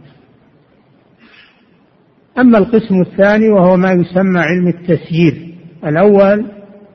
[2.38, 5.54] أما القسم الثاني وهو ما يسمى علم التسيير.
[5.84, 6.46] الأول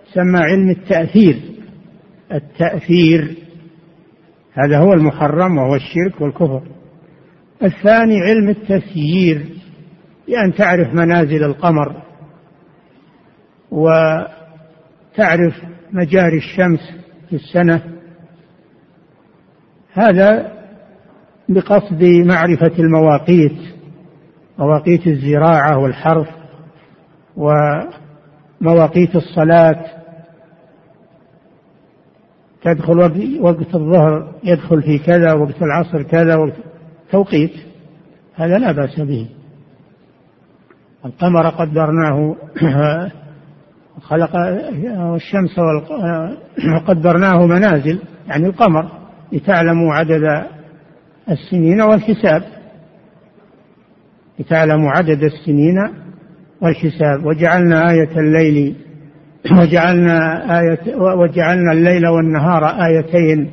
[0.10, 1.40] يسمى علم التأثير.
[2.34, 3.36] التأثير
[4.64, 6.62] هذا هو المحرم وهو الشرك والكفر.
[7.64, 9.46] الثاني علم التسيير
[10.28, 12.02] بأن تعرف منازل القمر
[13.72, 15.54] وتعرف
[15.92, 16.80] مجاري الشمس
[17.30, 17.84] في السنة.
[19.94, 20.52] هذا
[21.50, 23.58] بقصد معرفة المواقيت
[24.58, 26.28] مواقيت الزراعة والحرث
[28.62, 29.99] ومواقيت الصلاة
[32.64, 33.00] تدخل
[33.42, 36.54] وقت الظهر يدخل في كذا وقت العصر كذا وقت
[37.12, 37.54] توقيت.
[38.36, 39.28] هذا لا بأس به.
[41.06, 42.36] القمر قدرناه
[44.10, 44.36] خلق
[45.16, 45.60] الشمس
[46.76, 48.92] وقدرناه منازل يعني القمر
[49.32, 50.44] لتعلموا عدد
[51.30, 52.44] السنين والحساب.
[54.40, 55.78] لتعلموا عدد السنين
[56.62, 57.26] والحساب.
[57.26, 58.76] وجعلنا آية الليل
[59.52, 63.52] وجعلنا آية وجعلنا الليل والنهار آيتين.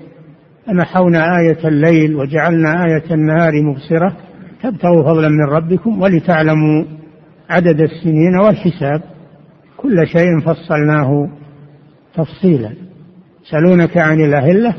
[0.67, 4.17] فمحونا آية الليل وجعلنا آية النهار مبصرة.
[4.63, 6.85] تبتغوا فضلا من ربكم ولتعلموا
[7.51, 9.03] عدد السنين والحساب.
[9.77, 11.29] كل شيء فصلناه
[12.15, 12.71] تفصيلا.
[13.47, 14.75] يسألونك عن الأهلة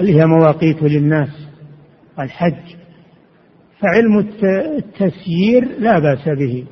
[0.00, 1.48] اللي هي مواقيت للناس.
[2.20, 2.76] الحج.
[3.80, 4.18] فعلم
[4.78, 6.64] التسيير لا بأس به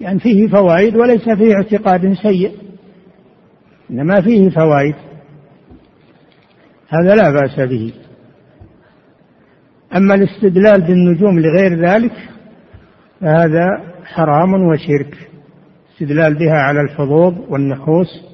[0.00, 2.67] يعني فيه فوائد وليس فيه اعتقاد سيء.
[3.90, 4.94] إنما فيه فوائد.
[6.88, 7.92] هذا لا بأس به.
[9.96, 12.12] أما الاستدلال بالنجوم لغير ذلك
[13.20, 13.66] فهذا
[14.04, 15.30] حرام وشرك.
[15.92, 18.24] استدلال بها على الحظوظ والنحوس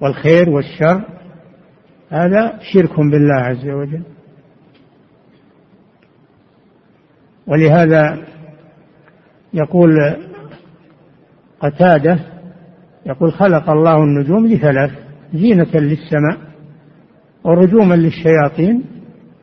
[0.00, 1.02] والخير والشر
[2.10, 4.02] هذا شرك بالله عز وجل.
[7.46, 8.18] ولهذا
[9.54, 10.16] يقول
[11.60, 12.18] قتادة
[13.06, 14.90] يقول خلق الله النجوم لثلاث
[15.34, 16.38] زينة للسماء
[17.44, 18.84] ورجوما للشياطين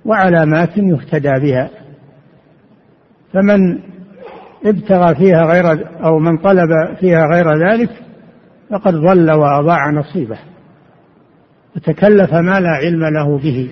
[0.06, 1.70] وعلامات يهتدى بها.
[3.34, 3.80] فمن
[4.66, 7.90] ابتغى فيها غير أو من طلب فيها غير ذلك
[8.70, 10.38] فقد ضل وأضاع نصيبه.
[11.76, 13.70] وتكلف ما لا علم له به.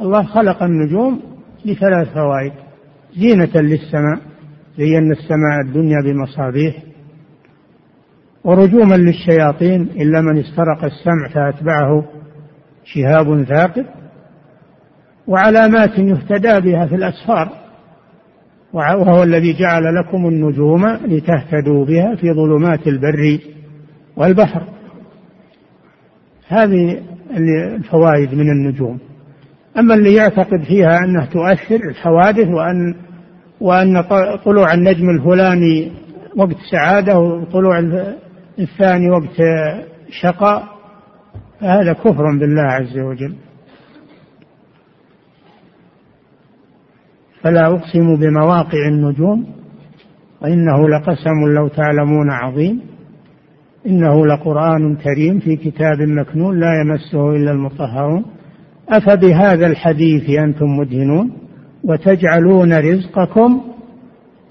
[0.00, 1.20] الله خلق النجوم
[1.64, 2.52] لثلاث فوائد.
[3.16, 4.20] زينة للسماء
[4.78, 6.91] زينا السماء الدنيا بمصابيح.
[8.44, 12.04] ورجوما للشياطين إلا من استرق السمع فأتبعه
[12.84, 13.86] شهاب ثاقب
[15.26, 17.48] وعلامات يهتدى بها في الأسفار
[18.72, 23.38] وهو الذي جعل لكم النجوم لتهتدوا بها في ظلمات البر
[24.16, 24.62] والبحر.
[26.48, 27.02] هذه
[27.76, 28.98] الفوائد من النجوم.
[29.78, 32.94] أما اللي يعتقد فيها أنها تؤثر الحوادث وأن
[33.60, 34.02] وأن
[34.44, 35.92] طلوع النجم الفلاني
[36.36, 37.78] وقت سعادة وطلوع
[38.58, 39.36] الثاني وقت
[40.10, 40.64] شقاء
[41.60, 43.34] هذا كفر بالله عز وجل.
[47.42, 49.46] فلا أقسم بمواقع النجوم
[50.42, 52.80] وإنه لقسم لو تعلمون عظيم.
[53.86, 58.24] إنه لقرآن كريم في كتاب مكنون لا يمسه إلا المطهرون.
[58.88, 61.32] أفبهذا الحديث أنتم مدهنون
[61.84, 63.60] وتجعلون رزقكم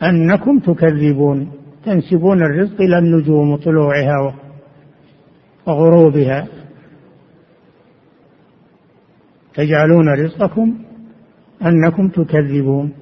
[0.03, 1.51] أنكم تكذبون.
[1.85, 4.35] تنسبون الرزق إلى النجوم وطلوعها
[5.67, 6.47] وغروبها.
[9.53, 10.75] تجعلون رزقكم
[11.65, 12.93] أنكم تكذبون.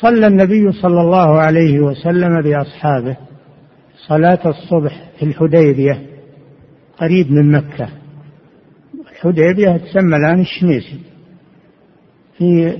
[0.00, 3.16] صلى النبي صلى الله عليه وسلم بأصحابه
[4.08, 6.06] صلاة الصبح في الحديبية
[6.98, 7.88] قريب من مكة.
[9.10, 11.00] الحديبية تسمى الآن الشميسي
[12.38, 12.78] في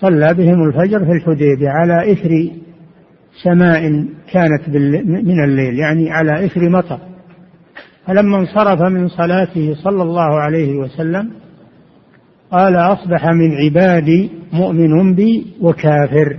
[0.00, 2.50] صلى بهم الفجر في الحديبية على إثر
[3.42, 4.68] سماء كانت
[5.04, 6.98] من الليل يعني على إثر مطر.
[8.06, 11.30] فلما انصرف من صلاته صلى الله عليه وسلم
[12.50, 16.36] قال أصبح من عبادي مؤمن بي وكافر.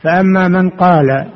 [0.00, 1.26] فأما من قال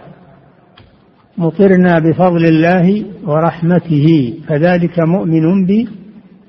[1.39, 5.89] مطرنا بفضل الله ورحمته فذلك مؤمن بي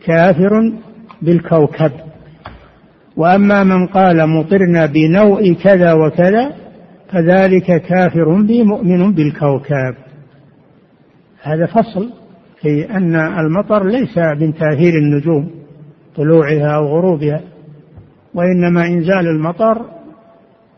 [0.06, 0.74] كافر
[1.22, 1.92] بالكوكب.
[3.18, 6.54] وأما من قال مطرنا بنوء كذا وكذا
[7.12, 9.96] فذلك كافر بي مؤمن بالكوكب.
[11.42, 12.14] هذا فصل
[12.62, 15.52] في أن المطر ليس من تأثير النجوم
[16.16, 17.42] طلوعها أو غروبها
[18.34, 19.86] وإنما إنزال المطر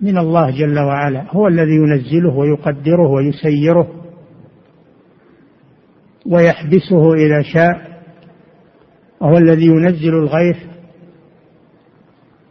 [0.02, 3.88] من الله جل وعلا هو الذي ينزله ويقدره ويسيره
[6.26, 8.02] ويحبسه إذا شاء
[9.22, 10.58] وهو الذي ينزل الغيث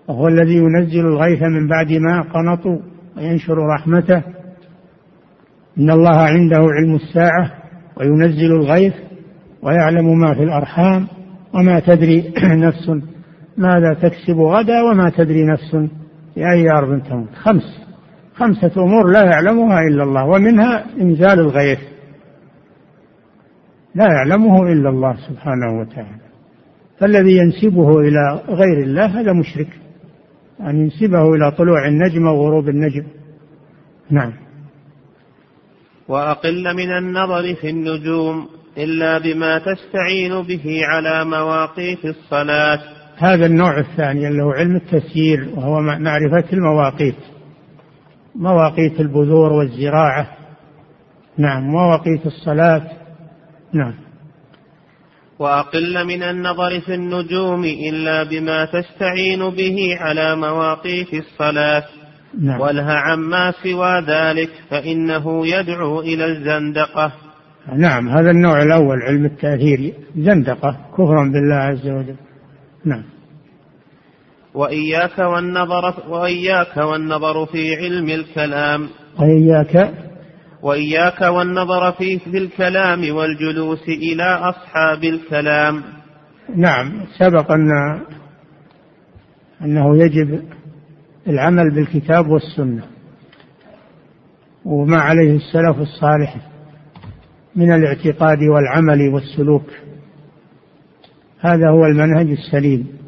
[0.08, 2.89] وهو الذي ينزل الغيث من بعد ما قنطوا.
[3.16, 4.22] وينشر رحمته.
[5.78, 7.50] إن الله عنده علم الساعة
[7.96, 8.94] وينزل الغيث
[9.62, 11.06] ويعلم ما في الأرحام
[11.54, 12.32] وما تدري
[12.66, 12.90] نفس
[13.56, 15.70] ماذا تكسب غدا وما تدري نفس
[16.34, 17.28] في أي أرض تموت.
[17.34, 17.80] خمس.
[18.34, 21.78] خمسة أمور لا يعلمها إلا الله ومنها إنزال الغيث.
[23.94, 26.20] لا يعلمه إلا الله سبحانه وتعالى.
[26.98, 29.68] فالذي ينسبه إلى غير الله هذا مشرك.
[30.66, 33.04] أن ينسبه إلى طلوع النجم وغروب النجم.
[34.10, 34.32] نعم.
[36.08, 38.48] وأقل من النظر في النجوم
[38.78, 42.80] إلا بما تستعين به على مواقيت الصلاة.
[43.16, 47.16] هذا النوع الثاني اللي هو علم التسيير وهو معرفة المواقيت.
[48.34, 50.26] مواقيت البذور والزراعة.
[51.38, 52.82] نعم مواقيت الصلاة.
[53.72, 53.94] نعم.
[55.40, 61.84] وأقل من النظر في النجوم إلا بما تستعين به على مواقيت الصلاة.
[62.40, 62.60] نعم.
[62.60, 67.12] ولها عما سوى ذلك فإنه يدعو إلى الزندقة.
[67.76, 69.94] نعم هذا النوع الأول علم التأثير.
[70.16, 72.16] زندقة كفرا بالله عز وجل.
[72.84, 73.04] نعم.
[74.54, 78.88] وإياك والنظر وإياك والنظر في علم الكلام.
[79.18, 79.92] وإياك
[80.62, 85.82] وإياك والنظر في, في الكلام والجلوس إلى أصحاب الكلام.
[86.56, 87.70] نعم سبق أن
[89.62, 90.42] أنه يجب
[91.28, 92.82] العمل بالكتاب والسنة
[94.64, 96.36] وما عليه السلف الصالح
[97.56, 99.66] من الاعتقاد والعمل والسلوك.
[101.40, 103.00] هذا هو المنهج السليم.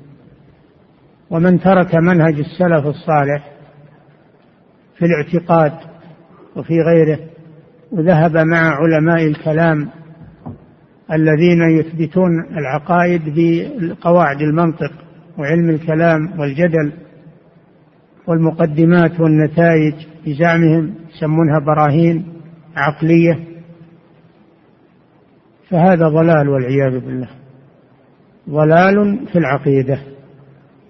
[1.30, 3.52] ومن ترك منهج السلف الصالح
[4.98, 5.72] في الاعتقاد
[6.56, 7.31] وفي غيره
[7.92, 9.88] وذهب مع علماء الكلام
[11.12, 14.92] الذين يثبتون العقائد بقواعد المنطق
[15.38, 16.92] وعلم الكلام والجدل
[18.26, 19.94] والمقدمات والنتائج
[20.26, 22.24] بزعمهم يسمونها براهين
[22.76, 23.38] عقلية.
[25.70, 27.28] فهذا ضلال والعياذ بالله.
[28.50, 29.98] ضلال في العقيدة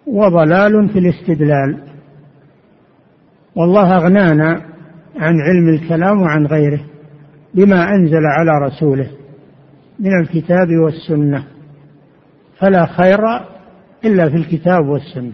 [0.07, 1.78] وضلال في الاستدلال.
[3.57, 4.62] والله أغنانا
[5.16, 6.80] عن علم الكلام وعن غيره.
[7.55, 9.11] بما أنزل على رسوله
[10.00, 11.44] من الكتاب والسنة.
[12.59, 13.20] فلا خير
[14.05, 15.32] إلا في الكتاب والسنة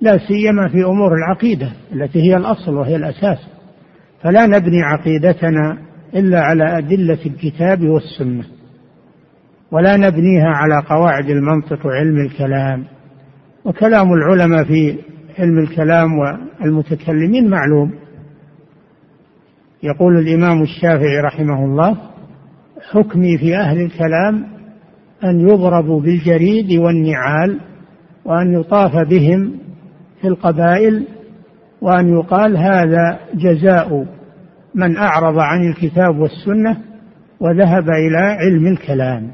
[0.00, 3.38] لا سيما في أمور العقيدة التي هي الأصل وهي الأساس.
[4.22, 5.78] فلا نبني عقيدتنا
[6.14, 8.44] إلا على أدلة الكتاب والسنة
[9.70, 12.84] ولا نبنيها على قواعد المنطق وعلم الكلام.
[13.64, 14.98] وكلام العلماء في
[15.38, 17.92] علم الكلام والمتكلمين معلوم
[19.86, 21.96] يقول الإمام الشافعي رحمه الله
[22.90, 24.46] حكمي في أهل الكلام
[25.24, 27.60] أن يضربوا بالجريد والنعال
[28.24, 29.52] وأن يطاف بهم
[30.20, 31.06] في القبائل
[31.80, 34.06] وأن يقال هذا جزاء
[34.74, 36.76] من أعرض عن الكتاب والسنة
[37.40, 39.30] وذهب إلى علم الكلام.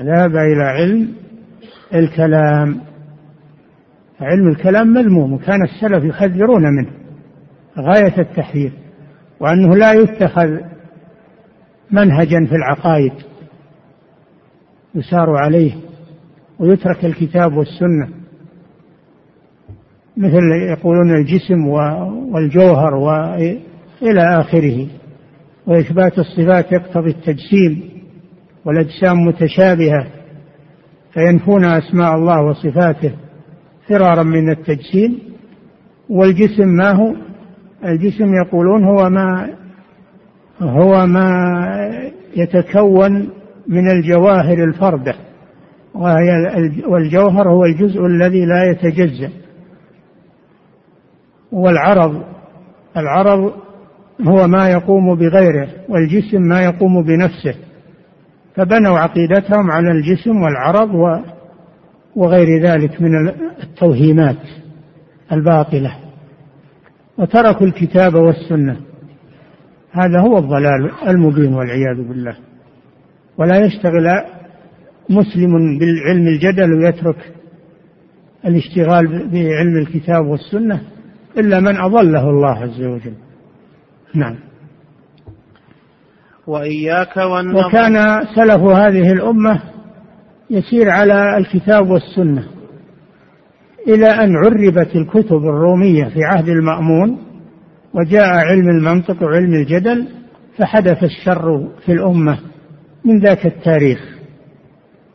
[0.00, 1.08] ذهب إلى علم
[1.94, 2.80] الكلام.
[4.20, 6.90] علم الكلام مذموم وكان السلف يحذرون منه.
[7.78, 8.83] غاية التحذير.
[9.44, 10.58] وأنه لا يتخذ
[11.90, 13.12] منهجا في العقائد
[14.94, 15.72] يسار عليه
[16.58, 18.08] ويترك الكتاب والسنة
[20.16, 21.66] مثل يقولون الجسم
[22.32, 24.86] والجوهر وإلى آخره
[25.66, 27.82] وإثبات الصفات يقتضي التجسيم
[28.64, 30.06] والأجسام متشابهة
[31.12, 33.12] فينفون أسماء الله وصفاته
[33.88, 35.18] فرارا من التجسيم
[36.08, 37.14] والجسم ما هو؟
[37.84, 39.50] الجسم يقولون هو ما
[40.60, 41.54] هو ما
[42.36, 43.30] يتكون
[43.68, 45.14] من الجواهر الفردة
[45.94, 46.28] وهي
[46.86, 49.30] والجوهر هو الجزء الذي لا يتجزأ.
[51.52, 52.22] والعرض
[52.96, 53.52] العرض
[54.26, 57.54] هو ما يقوم بغيره والجسم ما يقوم بنفسه.
[58.56, 61.22] فبنوا عقيدتهم على الجسم والعرض
[62.16, 63.28] وغير ذلك من
[63.62, 64.36] التوهيمات
[65.32, 66.03] الباطلة.
[67.18, 68.76] وتركوا الكتاب والسنة.
[69.92, 72.36] هذا هو الضلال المبين والعياذ بالله.
[73.38, 74.06] ولا يشتغل
[75.10, 77.32] مسلم بالعلم الجدل ويترك
[78.44, 80.80] الاشتغال بعلم الكتاب والسنة
[81.38, 83.14] إلا من أضله الله عز وجل.
[84.14, 84.36] نعم.
[86.46, 87.66] وإياك والنظر.
[87.66, 89.62] وكان سلف هذه الأمة
[90.50, 92.44] يسير على الكتاب والسنة.
[93.88, 97.18] إلى أن عربت الكتب الرومية في عهد المأمون
[97.94, 100.08] وجاء علم المنطق وعلم الجدل
[100.58, 102.38] فحدث الشر في الأمة
[103.04, 104.14] من ذاك التاريخ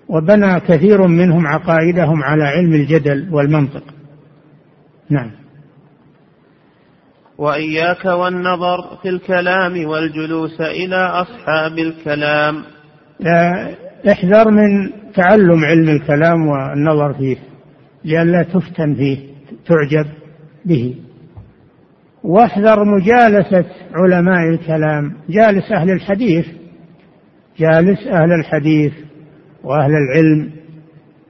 [0.10, 3.84] وبنى كثير منهم عقائدهم على علم الجدل والمنطق.
[5.10, 5.32] نعم.
[7.38, 12.64] وإياك والنظر في الكلام والجلوس إلى أصحاب الكلام.
[14.12, 17.38] احذر من تعلم علم الكلام والنظر فيه.
[18.06, 19.18] لئلا تفتن فيه
[19.66, 20.06] تعجب
[20.66, 20.96] به.
[22.24, 26.46] واحذر مجالسة علماء الكلام جالس أهل الحديث
[27.58, 28.94] جالس أهل الحديث
[29.64, 30.52] وأهل العلم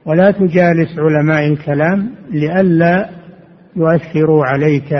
[0.04, 3.10] ولا تجالس علماء الكلام لئلا
[3.76, 4.92] يؤثروا عليك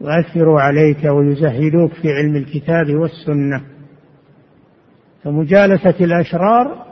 [0.00, 3.60] يؤثروا عليك ويزهدوك في علم الكتاب والسنة.
[5.24, 6.86] فمجالسة الأشرار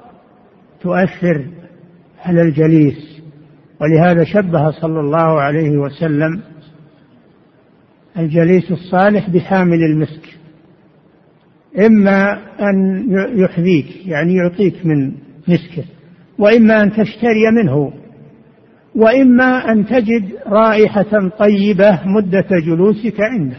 [0.80, 1.47] تؤثر
[2.24, 3.14] على الجليس.
[3.85, 6.41] ولهذا شبه صلى الله عليه وسلم
[8.18, 10.39] الجليس الصالح بحامل المسك.
[11.87, 13.05] إما أن
[13.37, 15.12] يحذيك يعني يعطيك من
[15.49, 15.85] مسكه
[16.39, 17.93] وإما أن تشتري منه
[18.95, 23.57] وإما أن تجد رائحة طيبة مدة جلوسك عنده.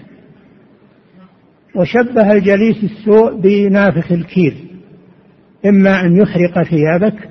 [1.76, 4.54] وشبه الجليس السوء بنافخ الكير
[5.66, 7.30] إما أن يحرق ثيابك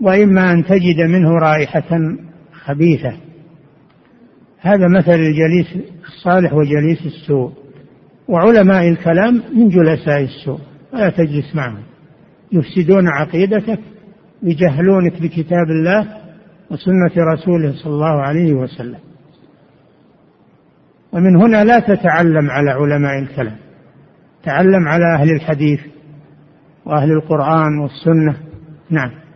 [0.00, 1.98] وإما أن تجد منه رائحة
[2.68, 3.12] خبيثة.
[4.60, 5.66] هذا مثل الجليس
[6.06, 7.52] الصالح وجليس السوء.
[8.28, 10.60] وعلماء الكلام من جلساء السوء.
[10.92, 11.82] ولا تجلس معهم.
[12.52, 13.80] يفسدون عقيدتك
[14.42, 16.06] يجهلونك بكتاب الله
[16.70, 18.98] وسنة رسوله صلى الله عليه وسلم.
[21.12, 23.56] ومن هنا لا تتعلم على علماء الكلام.
[24.44, 25.80] تعلم على أهل الحديث
[26.84, 28.36] وأهل القرآن والسنة.
[28.90, 29.27] نعم.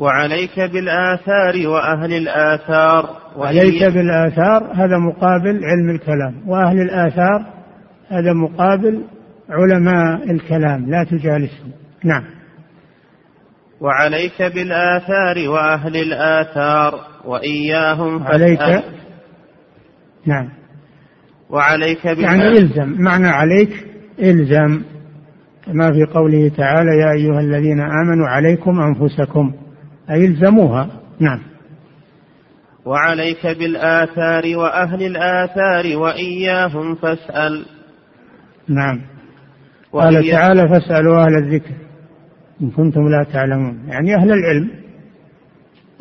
[0.00, 6.48] وعليك بالآثار وأهل الآثار وعليك بالآثار هذا مقابل علم الكلام.
[6.48, 7.46] وأهل الآثار
[8.08, 9.04] هذا مقابل
[9.50, 11.72] علماء الكلام لا تجالسهم.
[12.04, 12.24] نعم.
[13.80, 16.94] وعليك بالآثار وأهل الآثار
[17.24, 18.84] وإياهم عليك
[20.26, 20.48] نعم.
[21.50, 23.86] وعليك يعني إلزم معنى عليك
[24.18, 24.82] إلزم.
[25.66, 29.52] كما في قوله تعالى يا أيها الذين آمنوا عليكم أنفسكم.
[30.10, 30.88] أي الزموها.
[31.20, 31.40] نعم.
[32.84, 37.66] وعليك بالآثار وأهل الآثار وإياهم فاسأل.
[38.68, 39.00] نعم.
[39.92, 41.74] قال تعالى فاسألوا أهل الذكر
[42.62, 43.78] إن كنتم لا تعلمون.
[43.88, 44.70] يعني أهل العلم.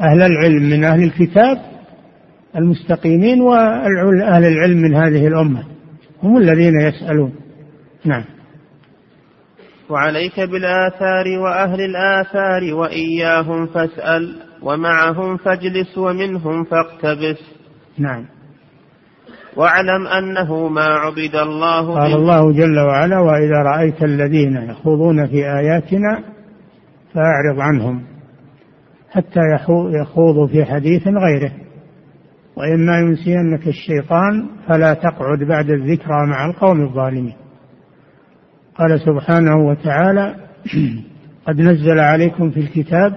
[0.02, 1.58] أهل العلم من أهل الكتاب
[2.56, 5.64] المستقيمين وأهل العلم من هذه الأمة.
[6.24, 7.34] هم الذين يسألون.
[8.06, 8.24] نعم.
[9.90, 17.40] وعليك بالآثار وأهل الآثار وإياهم فاسأل ومعهم فاجلس ومنهم فاقتبس.
[17.98, 18.26] نعم.
[19.58, 26.24] واعلم أنه ما عبد الله قال الله جل وعلا وإذا رأيت الذين يخوضون في آياتنا
[27.14, 28.04] فأعرض عنهم
[29.12, 29.40] حتى
[30.02, 31.52] يخوضوا في حديث غيره.
[32.56, 37.39] وإما ينسينك الشيطان فلا تقعد بعد الذكرى مع القوم الظالمين.
[38.80, 40.36] قال سبحانه وتعالى
[41.48, 43.16] قد نزل عليكم في الكتاب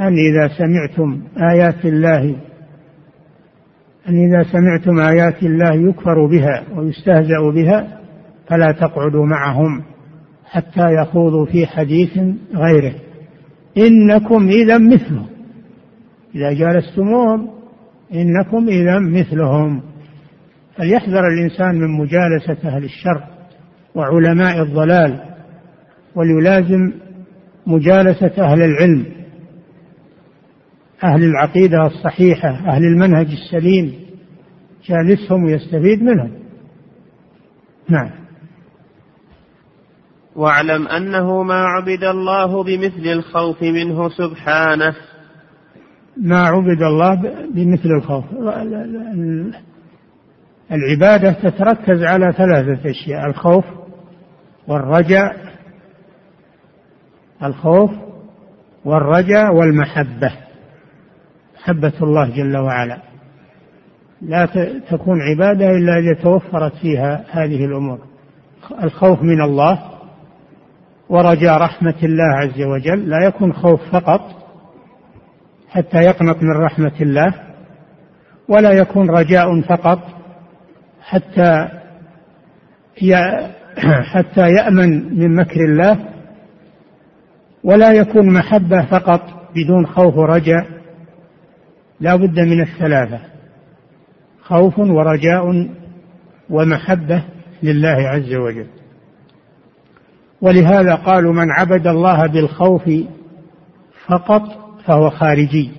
[0.00, 1.22] أن إذا سمعتم
[1.52, 2.36] آيات الله
[4.08, 8.00] أن إذا سمعتم آيات الله يكفر بها ويستهزأ بها
[8.48, 9.82] فلا تقعدوا معهم
[10.44, 12.18] حتى يخوضوا في حديث
[12.54, 12.94] غيره.
[13.78, 15.26] إنكم إذا مثلهم
[16.34, 17.50] إذا جالستموهم
[18.14, 19.82] إنكم إذا مثلهم.
[20.76, 23.33] فليحذر الإنسان من مجالسة أهل الشر.
[23.94, 25.20] وعلماء الضلال
[26.14, 26.92] وليلازم
[27.66, 29.06] مجالسة أهل العلم
[31.04, 33.94] أهل العقيدة الصحيحة أهل المنهج السليم
[34.88, 36.32] جالسهم ويستفيد منهم.
[37.88, 38.10] نعم.
[40.36, 44.94] واعلم أنه ما عبد الله بمثل الخوف منه سبحانه.
[46.16, 47.14] ما عبد الله
[47.54, 48.24] بمثل الخوف.
[50.72, 53.64] العبادة تتركز على ثلاثة أشياء الخوف
[54.68, 55.36] والرجاء
[57.42, 57.90] الخوف
[58.84, 60.32] والرجاء والمحبة
[61.56, 62.98] محبة الله جل وعلا.
[64.22, 64.46] لا
[64.90, 67.98] تكون عبادة إلا إذا توفرت فيها هذه الأمور.
[68.82, 69.90] الخوف من الله
[71.08, 73.08] ورجاء رحمة الله عز وجل.
[73.08, 74.20] لا يكون خوف فقط
[75.68, 77.34] حتى يقنط من رحمة الله
[78.48, 79.98] ولا يكون رجاء فقط
[81.02, 81.68] حتى
[84.12, 86.08] حتى يأمن من مكر الله
[87.64, 89.20] ولا يكون محبة فقط
[89.56, 90.66] بدون خوف ورجاء
[92.00, 93.34] لا بد من الثلاثة
[94.44, 95.68] خوف ورجاء
[96.50, 97.22] ومحبة
[97.62, 98.66] لله عز وجل.
[100.40, 102.90] ولهذا قالوا من عبد الله بالخوف
[104.06, 104.42] فقط
[104.86, 105.70] فهو خارجي.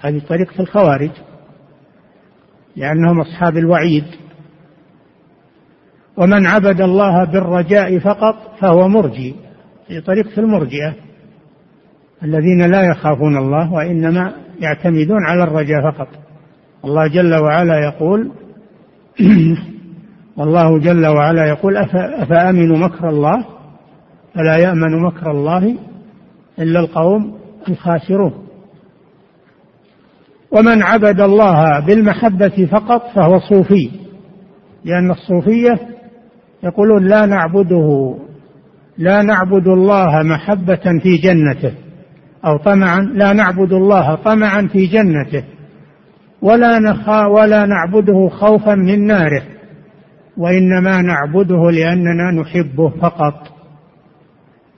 [0.00, 1.10] هذه طريقة الخوارج
[2.76, 4.04] لأنهم أصحاب الوعيد.
[6.16, 9.34] ومن عبد الله بالرجاء فقط فهو مرجي
[9.88, 10.94] في طريقة المرجئة.
[12.22, 16.08] الذين لا يخافون الله وإنما يعتمدون على الرجاء فقط.
[16.84, 18.30] الله جل وعلا يقول
[20.36, 21.76] والله جل وعلا يقول
[22.22, 23.46] أفأمنوا مكر الله
[24.34, 25.76] فلا يأمن مكر الله
[26.58, 27.38] إلا القوم
[27.68, 28.46] الخاسرون.
[30.50, 33.90] ومن عبد الله بالمحبة فقط فهو صوفي
[34.84, 35.91] لأن الصوفية
[36.62, 38.16] يقولون لا نعبده
[38.98, 41.74] لا نعبد الله محبة في جنته
[42.46, 45.44] أو طمعا لا نعبد الله طمعا في جنته
[46.42, 49.42] ولا نخا ولا نعبده خوفا من ناره
[50.36, 53.34] وإنما نعبده لأننا نحبه فقط.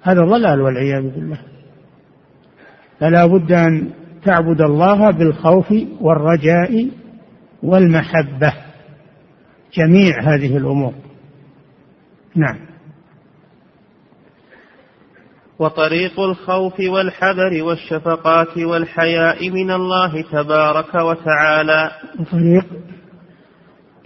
[0.03, 1.39] هذا ضلال والعياذ بالله.
[3.01, 3.91] فلا بد أن
[4.25, 6.89] تعبد الله بالخوف والرجاء
[7.63, 8.53] والمحبة
[9.75, 10.93] جميع هذه الأمور.
[12.37, 12.75] نعم.
[15.59, 21.91] وطريق الخوف والحذر والشفقات والحياء من الله تبارك وتعالى.
[22.33, 22.67] طريق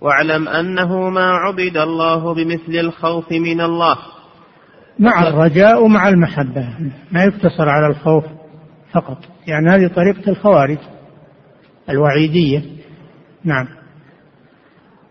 [0.02, 3.96] واعلم أنه ما عبد الله بمثل الخوف من الله.
[4.98, 6.68] مع الرجاء ومع المحبة.
[7.12, 8.24] ما يقتصر على الخوف
[8.92, 9.18] فقط.
[9.46, 10.78] يعني هذه طريقة الخوارج
[11.90, 12.62] الوعيدية.
[13.44, 13.77] نعم.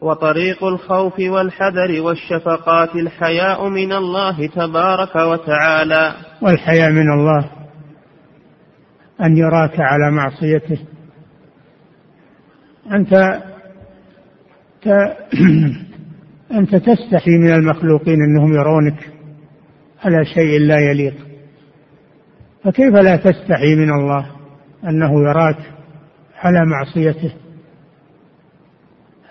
[0.02, 6.16] وطريق الخوف والحذر والشفقات الحياء من الله تبارك وتعالى.
[6.42, 7.50] والحياء من الله
[9.22, 10.80] أن يراك على معصيته.
[12.92, 13.42] أنت
[14.82, 14.88] ت...
[16.60, 19.10] أنت تستحي من المخلوقين أنهم يرونك
[20.06, 21.16] على شيء لا يليق.
[22.64, 24.26] فكيف لا تستحي من الله
[24.84, 25.58] أنه يراك
[26.36, 27.47] على معصيته؟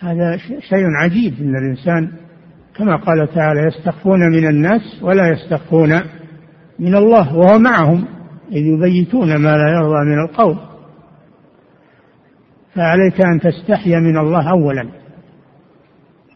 [0.01, 2.13] هذا شيء عجيب إن الإنسان
[2.77, 6.03] كما قال تعالى يستخفون من الناس ولا يستخفون
[6.79, 8.05] من الله وهو معهم
[8.53, 10.59] إذ يبيتون ما لا يرضى من القول.
[12.75, 14.89] فعليك أن تستحي من الله اولا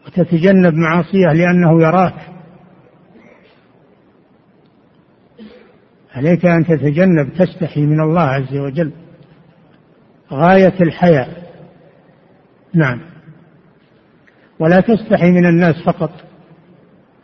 [0.07, 2.15] وتتجنب معاصيه لأنه يراك.
[6.15, 8.91] عليك أن تتجنب تستحي من الله عز وجل.
[10.31, 11.51] غاية الحياء.
[12.73, 13.10] نعم.
[14.61, 16.11] ولا تستحي من الناس فقط.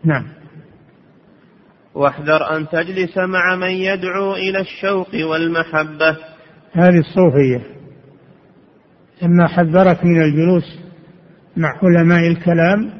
[0.03, 0.25] نعم.
[1.95, 6.17] واحذر أن تجلس مع من يدعو إلى الشوق والمحبة.
[6.73, 7.77] هذه الصوفية.
[9.21, 10.79] لما حذرك من الجلوس
[11.57, 12.91] مع علماء الكلام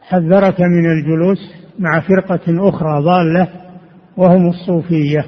[0.00, 3.48] حذرك من الجلوس مع فرقة أخرى ضالة
[4.16, 5.24] وهم الصوفية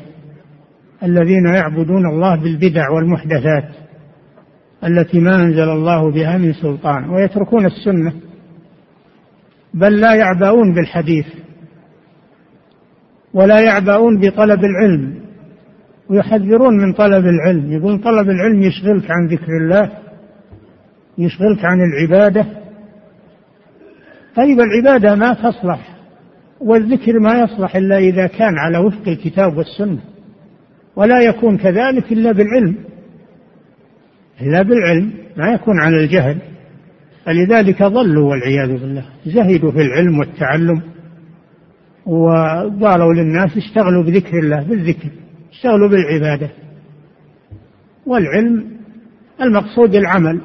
[1.02, 3.81] الذين يعبدون الله بالبدع والمحدثات.
[4.84, 8.12] التي ما أنزل الله بها من سلطان ويتركون السنة
[9.74, 11.26] بل لا يعبؤون بالحديث
[13.34, 15.22] ولا يعبؤون بطلب العلم
[16.10, 19.92] ويحذرون من طلب العلم يقول طلب العلم يشغلك عن ذكر الله
[21.18, 22.46] يشغلك عن العبادة.
[24.36, 25.96] طيب العبادة ما تصلح
[26.60, 30.00] والذكر ما يصلح إلا إذا كان على وفق الكتاب والسنة
[30.96, 32.91] ولا يكون كذلك إلا بالعلم.
[34.40, 36.36] إلا بالعلم ما يكون على الجهل.
[37.24, 39.04] فلذلك ضلوا والعياذ بالله.
[39.26, 40.82] زهدوا في العلم والتعلم
[42.06, 45.08] وقالوا للناس اشتغلوا بذكر الله بالذكر
[45.52, 46.50] اشتغلوا بالعبادة.
[48.06, 48.64] والعلم
[49.42, 50.40] المقصود العمل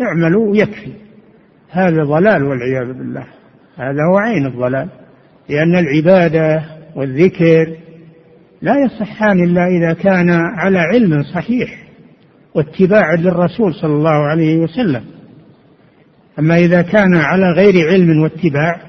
[0.00, 0.92] اعملوا يكفي
[1.70, 3.26] هذا ضلال والعياذ بالله.
[3.76, 4.88] هذا هو عين الضلال.
[5.48, 6.64] لأن العبادة
[6.96, 7.76] والذكر
[8.62, 11.85] لا يصحان إلا إذا كان على علم صحيح.
[12.56, 15.04] واتباع للرسول صلى الله عليه وسلم.
[16.38, 18.80] أما إذا كان على غير علم واتباع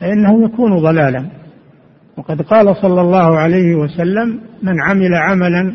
[0.00, 1.26] فإنه يكون ضلالا.
[2.16, 5.72] وقد قال صلى الله عليه وسلم من عمل عملا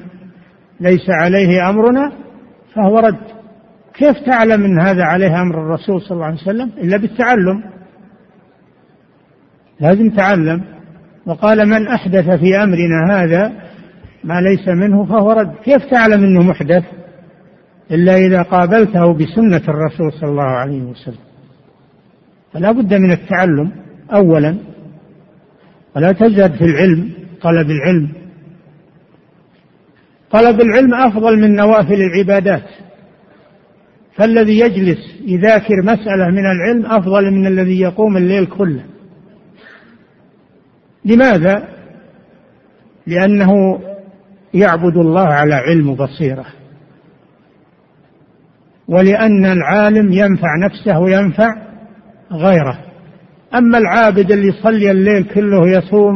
[0.79, 2.11] ليس عليه أمرنا
[2.75, 3.17] فهو رد.
[3.93, 7.63] كيف تعلم إن هذا عليه أمر الرسول صلى الله عليه وسلم؟ إلا بالتعلم.
[9.79, 10.61] لازم تعلم.
[11.25, 13.51] وقال من أحدث في أمرنا هذا
[14.23, 15.51] ما ليس منه فهو رد.
[15.63, 16.83] كيف تعلم إنه محدث؟
[17.91, 21.25] إلا إذا قابلته بسنة الرسول صلى الله عليه وسلم.
[22.53, 23.71] فلا بد من التعلم
[24.13, 24.55] اولا
[25.95, 27.09] ولا تزهد في العلم
[27.41, 28.09] طلب العلم.
[30.31, 32.69] طلب العلم أفضل من نوافل العبادات.
[34.15, 38.83] فالذي يجلس يذاكر مسألة من العلم أفضل من الذي يقوم الليل كله.
[41.05, 41.67] لماذا؟
[43.07, 43.79] لأنه
[44.53, 46.45] يعبد الله على علم وبصيرة
[48.91, 51.55] ولأن العالم ينفع نفسه وينفع
[52.31, 52.79] غيره.
[53.55, 56.15] أما العابد اللي يصلي الليل كله يصوم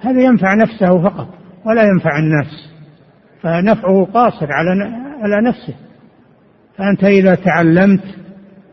[0.00, 1.28] هذا ينفع نفسه فقط
[1.64, 2.70] ولا ينفع الناس.
[3.42, 4.70] فنفعه قاصر على
[5.22, 5.74] على نفسه.
[6.78, 8.04] فأنت إذا تعلمت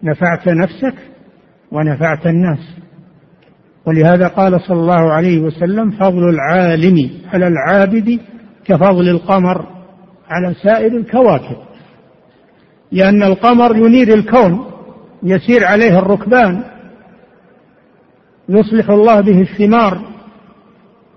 [0.03, 0.95] نفعت نفسك
[1.71, 2.77] ونفعت الناس.
[3.85, 8.19] ولهذا قال صلى الله عليه وسلم فضل العالم على العابد
[8.65, 9.67] كفضل القمر
[10.29, 11.72] على سائر الكواكب.
[12.93, 14.65] لأن القمر ينير الكون
[15.23, 16.63] يسير عليه الركبان
[18.49, 20.01] يصلح الله به الثمار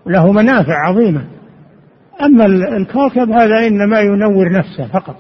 [0.07, 1.25] له منافع عظيمة.
[2.23, 5.17] أما الكوكب هذا إنما ينور نفسه فقط.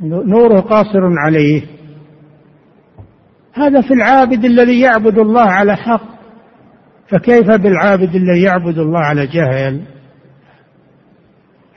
[0.00, 1.62] نوره قاصر عليه.
[3.52, 6.14] هذا في العابد الذي يعبد الله على حق.
[7.08, 9.80] فكيف بالعابد الذي يعبد الله على جهل؟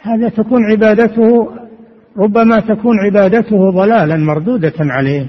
[0.02, 1.50] هذا تكون عبادته
[2.18, 5.26] ربما تكون عبادته ضلالا مردودة عليه.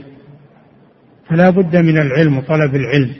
[1.28, 3.11] فلا بد من العلم وطلب العلم.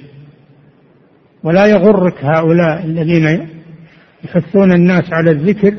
[1.45, 3.49] ولا يغرك هؤلاء الذين
[4.25, 5.75] يحثون الناس على الذكر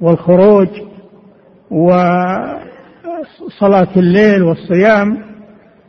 [0.00, 0.68] والخروج
[1.70, 1.90] و
[3.58, 5.18] صلاة الليل والصيام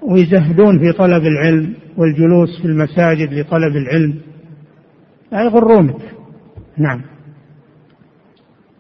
[0.01, 4.15] ويزهدون في طلب العلم والجلوس في المساجد لطلب العلم.
[5.31, 6.01] لا يغرونك.
[6.77, 7.01] نعم.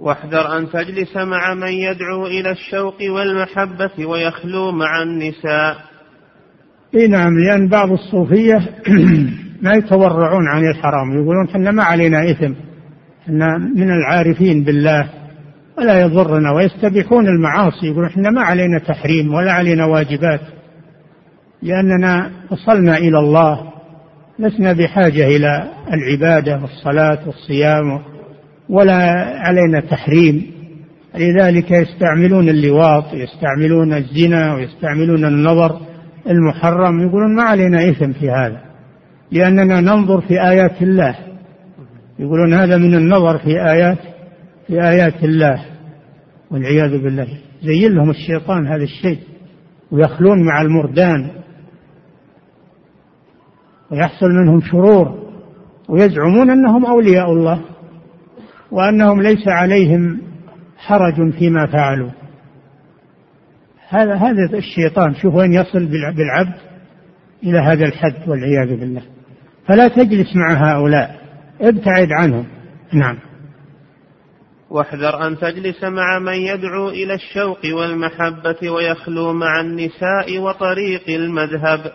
[0.03, 5.77] واحذر أن تجلس مع من يدعو إلى الشوق والمحبة ويخلو مع النساء.
[6.95, 8.55] إي نعم لأن بعض الصوفية
[9.63, 11.11] ما يتورعون عن الحرام.
[11.13, 12.53] يقولون إحنا ما علينا إثم
[13.23, 15.09] إحنا من العارفين بالله
[15.77, 17.87] ولا يضرنا ويستبيحون المعاصي.
[17.87, 20.41] يقول إحنا ما علينا تحريم ولا علينا واجبات
[21.61, 23.73] لأننا وصلنا إلى الله
[24.39, 28.12] لسنا بحاجة إلى العبادة والصلاة والصيام
[28.69, 28.95] ولا
[29.39, 30.53] علينا تحريم.
[31.15, 35.79] لذلك يستعملون اللواط يستعملون الزنا ويستعملون النظر
[36.27, 36.99] المحرم.
[36.99, 38.61] يقولون ما علينا إثم في هذا
[39.31, 41.15] لأننا ننظر في آيات الله.
[42.19, 43.99] يقولون هذا من النظر في آيات
[44.67, 45.65] في آيات الله.
[46.51, 47.27] والعياذ بالله.
[47.63, 49.19] زين لهم الشيطان هذا الشيء
[49.91, 51.29] ويخلون مع المردان
[53.91, 55.23] ويحصل منهم شرور
[55.89, 57.61] ويزعمون أنهم أولياء الله.
[58.73, 60.21] وأنهم ليس عليهم
[60.77, 62.09] حرج فيما فعلوا.
[63.89, 66.55] هذا هذا الشيطان شوف وين يصل بالعبد
[67.43, 69.01] إلى هذا الحد والعياذ بالله.
[69.67, 71.21] فلا تجلس مع هؤلاء
[71.61, 72.45] ابتعد عنهم.
[72.93, 73.19] نعم.
[74.69, 81.91] واحذر أن تجلس مع من يدعو إلى الشوق والمحبة ويخلو مع النساء وطريق المذهب.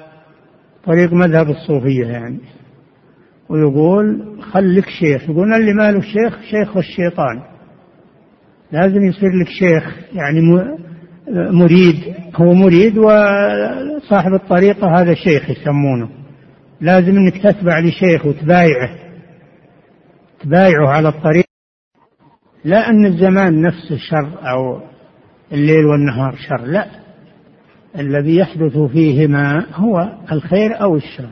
[0.85, 2.41] طريق مذهب الصوفية يعني.
[3.51, 5.31] ويقول خليك شيخ.
[5.31, 7.43] يقول اللي ماله شيخ شيخ الشيطان.
[8.73, 10.41] لازم يصير لك شيخ يعني
[11.31, 12.15] مريد.
[12.35, 16.09] هو مريد وصاحب الطريقة هذا شيخ يسمونه.
[16.81, 18.91] لازم إنك تتبع لشيخ وتبايعه.
[20.41, 21.45] تبايعه على الطريق.
[22.65, 24.81] لا أن الزمان نفسه شر أو
[25.53, 26.87] الليل والنهار شر لا.
[27.99, 31.29] الذي يحدث فيهما هو الخير أو الشر.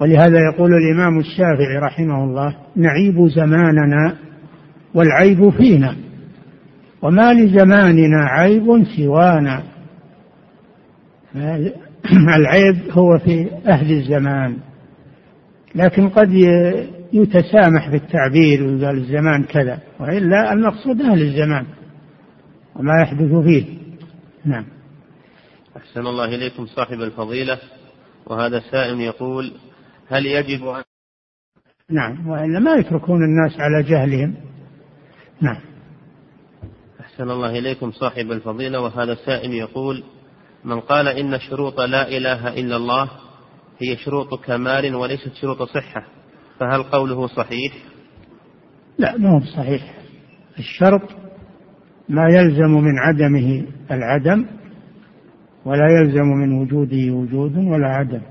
[0.00, 4.16] ولهذا يقول الإمام الشافعي رحمه الله نعيب زماننا
[4.94, 5.96] والعيب فينا
[7.02, 9.62] وما لزماننا عيب سوانا.
[12.36, 14.56] العيب هو في أهل الزمان
[15.74, 16.32] لكن قد
[17.12, 21.66] يتسامح في التعبير ويقال الزمان كذا وإلا المقصود أهل الزمان
[22.76, 23.64] وما يحدث فيه.
[24.44, 24.64] نعم.
[25.76, 27.58] أحسن الله إليكم صاحب الفضيلة.
[28.26, 29.52] وهذا سائل يقول
[30.08, 30.82] هل يجب أن
[31.90, 34.34] نعم وإلا ما يتركون الناس على جهلهم.
[35.40, 35.60] نعم.
[37.00, 40.02] أحسن الله إليكم صاحب الفضيلة وهذا سائل يقول
[40.64, 43.10] من قال إن شروط لا إله إلا الله
[43.78, 46.06] هي شروط كمال وليست شروط صحة
[46.60, 47.72] فهل قوله صحيح؟
[48.98, 49.94] لا ما هو صحيح.
[50.58, 51.02] الشرط
[52.08, 54.46] ما يلزم من عدمه العدم
[55.64, 58.22] ولا يلزم من وجوده وجود ولا عدم.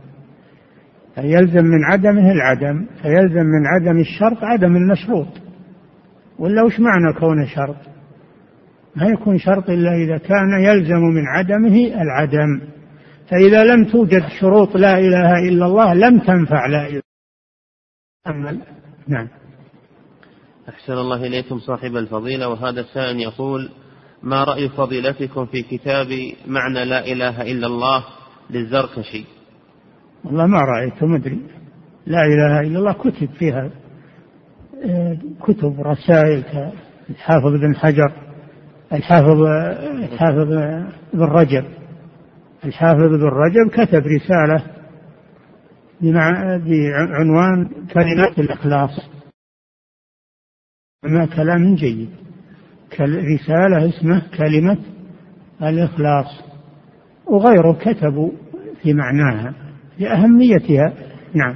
[1.15, 5.27] فيلزم من عدمه العدم فيلزم من عدم الشرط عدم المشروط.
[6.39, 7.75] ولا وش معنى كونه شرط؟
[8.95, 12.61] ما يكون شرط إلا إذا كان يلزم من عدمه العدم.
[13.29, 17.01] فإذا لم توجد شروط لا إله إلا الله لم تنفع لا إله
[18.27, 18.61] أمل.
[19.07, 19.27] نعم.
[20.69, 22.47] أحسن الله إليكم صاحب الفضيلة.
[22.47, 23.69] وهذا سائل يقول
[24.23, 26.07] ما رأي فضيلتكم في كتاب
[26.47, 28.03] معنى لا إله إلا الله
[28.49, 29.25] للزركشي
[30.25, 31.39] والله ما رأيت مدري
[32.05, 33.69] لا إله إلا الله كتب فيها
[34.85, 36.43] آه، كتب رسائل
[37.09, 38.11] الحافظ بن حجر
[38.93, 39.41] الحافظ
[40.03, 40.47] الحافظ
[41.13, 41.65] بن رجب.
[42.65, 44.63] الحافظ بن رجب كتب رسالة
[46.01, 49.09] بعنوان كلمات الإخلاص.
[51.03, 52.09] ما كلام جيد.
[53.01, 54.77] رسالة اسمه كلمة
[55.61, 56.43] الإخلاص.
[57.27, 58.31] وغيره كتبوا
[58.81, 59.64] في معناها.
[59.99, 60.93] لأهميتها.
[61.33, 61.55] نعم.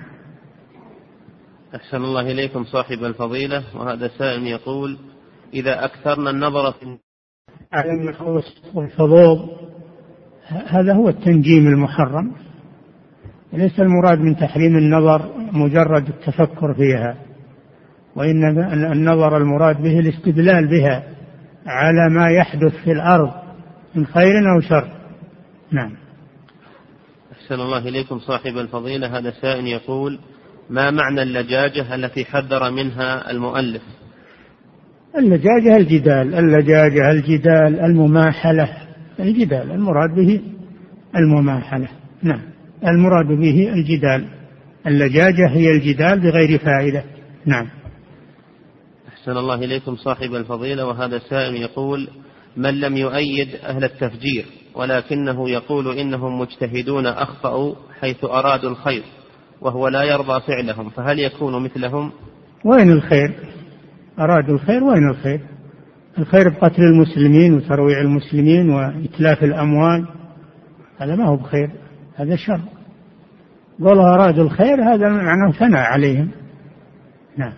[1.76, 4.98] أحسن الله إليكم صاحب الفضيلة وهذا سائل يقول
[5.54, 6.98] إذا أكثرنا النظر في
[7.74, 9.50] على النحوس والحظوظ
[10.68, 12.32] هذا هو التنجيم المحرم.
[13.54, 17.18] ليس المراد من تحريم النظر مجرد التفكر فيها
[18.16, 18.60] وإن
[18.92, 21.04] النظر المراد به الاستدلال بها
[21.68, 23.32] على ما يحدث في الأرض
[23.96, 24.92] من خير أو شر.
[25.72, 25.99] نعم.
[27.50, 30.20] أحسن الله إليكم صاحب الفضيلة هذا سائل يقول
[30.70, 33.82] ما معنى اللجاجة التي حذر منها المؤلف؟
[35.18, 38.70] اللجاجة الجدال اللجاجة الجدال المماحلة
[39.20, 40.41] الجدال المراد به
[41.16, 41.88] المماحلة
[42.24, 42.41] نعم
[42.88, 44.28] المراد به الجدال
[44.88, 47.04] اللجاجة هي الجدال بغير فائدة
[47.45, 47.70] نعم.
[49.08, 52.08] أحسن الله إليكم صاحب الفضيلة وهذا سائل يقول
[52.58, 54.45] من لم يؤيد أهل التفجير؟
[54.76, 59.03] ولكنه يقول إنهم مجتهدون أخطأوا حيث أرادوا الخير
[59.61, 62.11] وهو لا يرضى فعلهم فهل يكون مثلهم؟
[62.65, 63.34] وين الخير؟
[64.20, 65.41] أرادوا الخير وين الخير؟
[66.17, 70.07] الخير بقتل المسلمين وترويع المسلمين وإتلاف الأموال
[70.97, 71.72] هذا ما هو بخير
[72.15, 72.61] هذا شر.
[73.80, 76.32] قولوا أرادوا الخير هذا معناه ثناء عليهم.
[77.38, 77.53] نعم.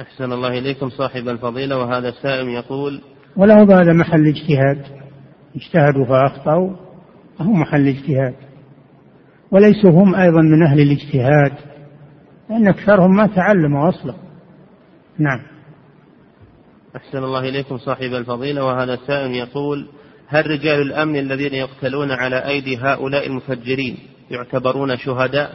[0.00, 3.00] أحسن الله إليكم صاحب الفضيلة وهذا السائل يقول
[3.36, 4.97] ولا هو هذا محل اجتهاد.
[5.58, 6.70] اجتهدوا فأخطأوا
[7.40, 8.34] هو محل اجتهاد
[9.50, 11.52] وليسوا هم أيضا من أهل الاجتهاد
[12.50, 14.14] لأن أكثرهم ما تعلموا أصلا.
[15.18, 15.40] نعم.
[16.96, 19.88] أحسن الله إليكم صاحب الفضيلة وهذا السائل يقول
[20.28, 23.98] هل رجال الأمن الذين يقتلون على أيدي هؤلاء المفجرين
[24.30, 25.54] يعتبرون شهداء؟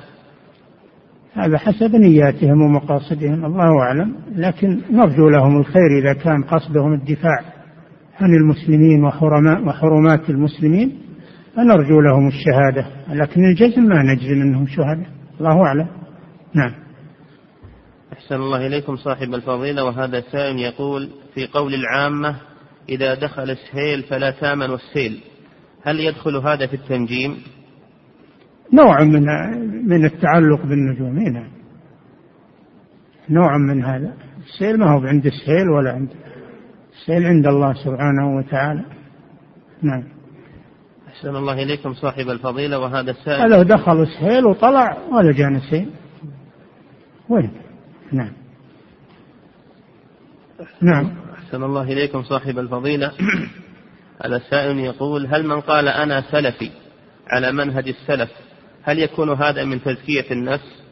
[1.33, 4.15] هذا حسب نياتهم ومقاصدهم الله أعلم.
[4.35, 7.52] لكن نرجو لهم الخير إذا كان قصدهم الدفاع.
[8.23, 9.03] عن المسلمين
[9.67, 10.99] وحرمات المسلمين
[11.55, 12.87] فنرجو لهم الشهادة.
[13.09, 15.07] لكن الجزم ما نجزم أنهم شهداء.
[15.39, 15.87] الله أعلم.
[16.53, 16.71] نعم.
[18.13, 19.83] أحسن الله إليكم صاحب الفضيلة.
[19.85, 22.35] وهذا سائل يقول في قول العامة
[22.89, 25.19] إذا دخل السهيل فلا تامن السيل
[25.83, 27.37] هل يدخل هذا في التنجيم؟
[28.73, 29.23] نوع من
[29.87, 31.19] من التعلق بالنجوم.
[31.19, 31.49] نعم.
[33.29, 34.13] نوع من هذا.
[34.47, 36.09] السيل ما هو عند السهيل ولا عند
[37.03, 38.83] السيل عند الله سبحانه وتعالى.
[39.81, 40.03] نعم.
[41.07, 45.89] أحسن الله إليكم صاحب الفضيلة وهذا السائل هذا دخل السهيل وطلع ولا جانا سيل
[47.29, 47.51] وين؟
[48.11, 48.31] نعم.
[50.81, 51.11] نعم.
[51.33, 53.11] أحسن الله إليكم صاحب الفضيلة.
[54.25, 56.69] هذا السائل يقول هل من قال أنا سلفي
[57.27, 58.31] على منهج السلف
[58.83, 60.83] هل يكون هذا من تزكية النفس؟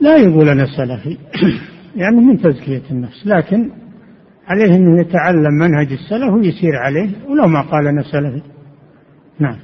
[0.00, 1.18] لا يقول أنا سلفي.
[2.02, 3.81] يعني من تزكية النفس لكن
[4.46, 8.42] عليه أنه يتعلم منهج السلف ويسير عليه ولو ما قال أنا سلفي
[9.38, 9.56] نعم.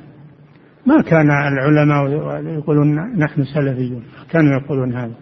[0.86, 2.06] ما كان العلماء
[2.58, 5.14] يقولون نحن سلفيون كانوا يقولون هذا.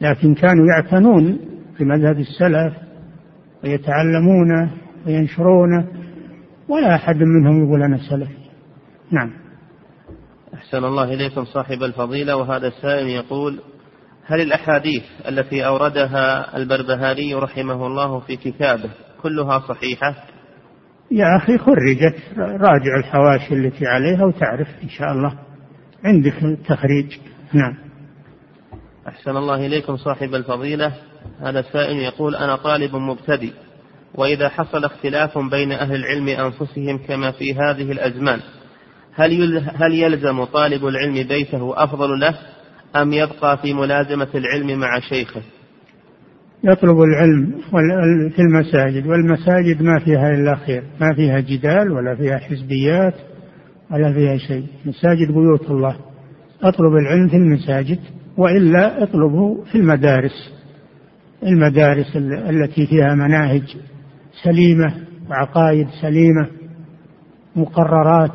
[0.00, 1.38] لكن كانوا يعتنون
[1.80, 2.74] بمذهب السلف
[3.64, 4.70] ويتعلمونه
[5.06, 5.86] وينشرونه
[6.68, 8.42] ولا أحد منهم يقول أنا سلفي.
[9.10, 9.30] نعم.
[10.54, 13.58] أحسن الله إليكم صاحب الفضيلة وهذا السائل يقول
[14.26, 18.90] هل الأحاديث التي أوردها البربهاري رحمه الله في كتابه
[19.22, 20.14] كلها صحيحة؟
[21.10, 22.16] يا أخي خرجت.
[22.38, 25.38] راجع الحواشي التي عليها وتعرف إن شاء الله.
[26.04, 27.18] عندك التخريج
[27.52, 27.78] نعم.
[29.08, 30.92] أحسن الله إليكم صاحب الفضيلة.
[31.40, 33.52] هذا السائل يقول أنا طالب مبتدئ
[34.14, 38.40] وإذا حصل اختلاف بين أهل العلم أنفسهم كما في هذه الأزمان
[39.14, 42.38] هل هل يلزم طالب العلم بيته أفضل له؟
[42.96, 45.40] أم يبقى في ملازمة العلم مع شيخه؟
[46.64, 47.54] يطلب العلم
[48.30, 53.14] في المساجد والمساجد ما فيها إلا خير ما فيها جدال ولا فيها حزبيات
[53.92, 54.66] ولا فيها شيء.
[54.84, 55.96] مساجد بيوت الله.
[56.62, 57.98] أطلب العلم في المساجد
[58.36, 60.52] وإلا اطلبه في المدارس.
[61.42, 62.16] المدارس
[62.50, 63.76] التي فيها مناهج
[64.44, 64.94] سليمة
[65.30, 66.48] وعقائد سليمة
[67.56, 68.32] مقررات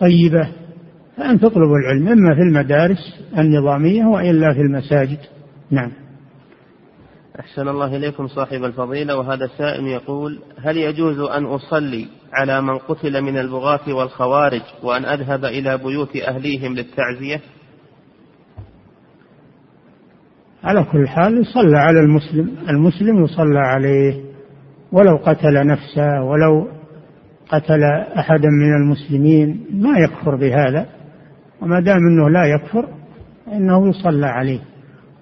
[0.00, 0.48] طيبة.
[1.20, 5.18] فأن تطلب العلم إما في المدارس النظامية وإلا في المساجد.
[5.70, 5.92] نعم.
[7.40, 13.22] أحسن الله إليكم صاحب الفضيلة وهذا سائل يقول هل يجوز أن أصلي على من قتل
[13.22, 17.40] من البغاة والخوارج وأن أذهب إلى بيوت أهليهم للتعزية؟
[20.64, 24.20] على كل حال يصلى على المسلم المسلم يصلى عليه
[24.92, 26.68] ولو قتل نفسه ولو
[27.48, 27.82] قتل
[28.18, 30.99] أحدا من المسلمين ما يكفر بهذا.
[31.62, 32.88] وما دام أنه لا يكفر
[33.46, 34.60] فإنه يصلى عليه.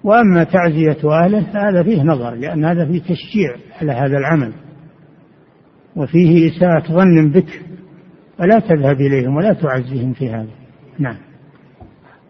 [0.03, 4.53] وأما تعزية أهله فهذا فيه نظر لأن هذا فيه تشجيع على هذا العمل.
[5.95, 7.61] وفيه إساءة ظن بك
[8.37, 10.49] فلا تذهب إليهم ولا تعزيهم في هذا.
[10.99, 11.17] نعم.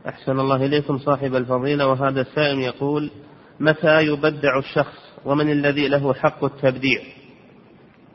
[0.08, 1.88] أحسن الله إليكم صاحب الفضيلة.
[1.88, 3.12] وهذا السائل يقول
[3.60, 7.00] متى يبدع الشخص؟ ومن الذي له حق التبديع؟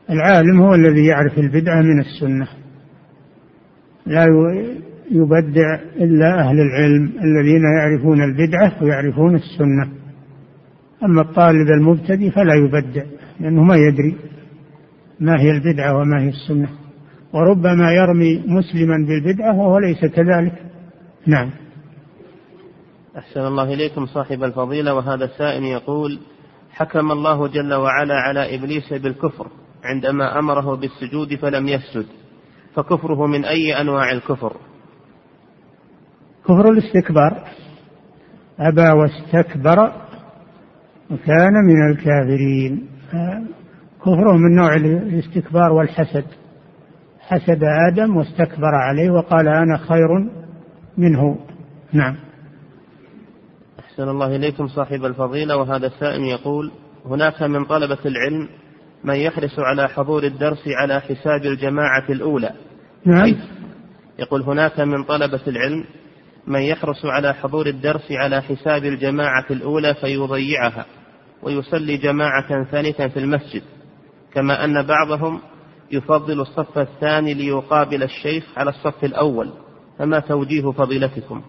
[0.09, 2.47] العالم هو الذي يعرف البدعة من السنة.
[4.05, 4.25] لا
[5.11, 9.89] يبدع إلا أهل العلم الذين يعرفون البدعة ويعرفون السنة.
[11.03, 13.03] أما الطالب المبتدئ فلا يبدع
[13.39, 14.15] لأنه ما يدري
[15.19, 16.69] ما هي البدعة وما هي السنة.
[17.33, 20.53] وربما يرمي مسلما بالبدعة وهو ليس كذلك.
[21.27, 21.49] نعم.
[23.17, 26.19] أحسن الله إليكم صاحب الفضيلة وهذا السائل يقول
[26.71, 29.47] حكم الله جل وعلا على إبليس بالكفر
[29.83, 32.05] عندما أمره بالسجود فلم يسجد
[32.73, 34.57] فكفره من أي أنواع الكفر؟
[36.45, 37.43] كفر الاستكبار.
[38.59, 39.91] أبى واستكبر
[41.11, 42.87] وكان من الكافرين.
[44.01, 46.25] كفره من نوع الاستكبار والحسد.
[47.19, 50.29] حسد آدم واستكبر عليه وقال أنا خير
[50.97, 51.39] منه.
[51.93, 52.15] نعم.
[53.79, 55.57] أحسن الله إليكم صاحب الفضيلة.
[55.57, 56.71] وهذا السائل يقول
[57.05, 58.49] هناك من طلبة العلم
[59.03, 62.51] من يحرص على حضور الدرس على حساب الجماعة الأولى.
[63.05, 63.35] نعم.
[64.19, 65.83] يقول هناك من طلبة العلم
[66.47, 70.85] من يحرص على حضور الدرس على حساب الجماعة الأولى فيضيعها
[71.43, 73.61] ويصلي جماعة ثالثة في المسجد.
[74.33, 75.39] كما أن بعضهم
[75.91, 79.49] يفضل الصف الثاني ليقابل الشيخ على الصف الأول.
[79.99, 81.41] فما توجيه فضيلتكم؟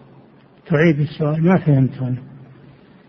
[0.67, 2.17] تعيد السؤال ما فهمت أنا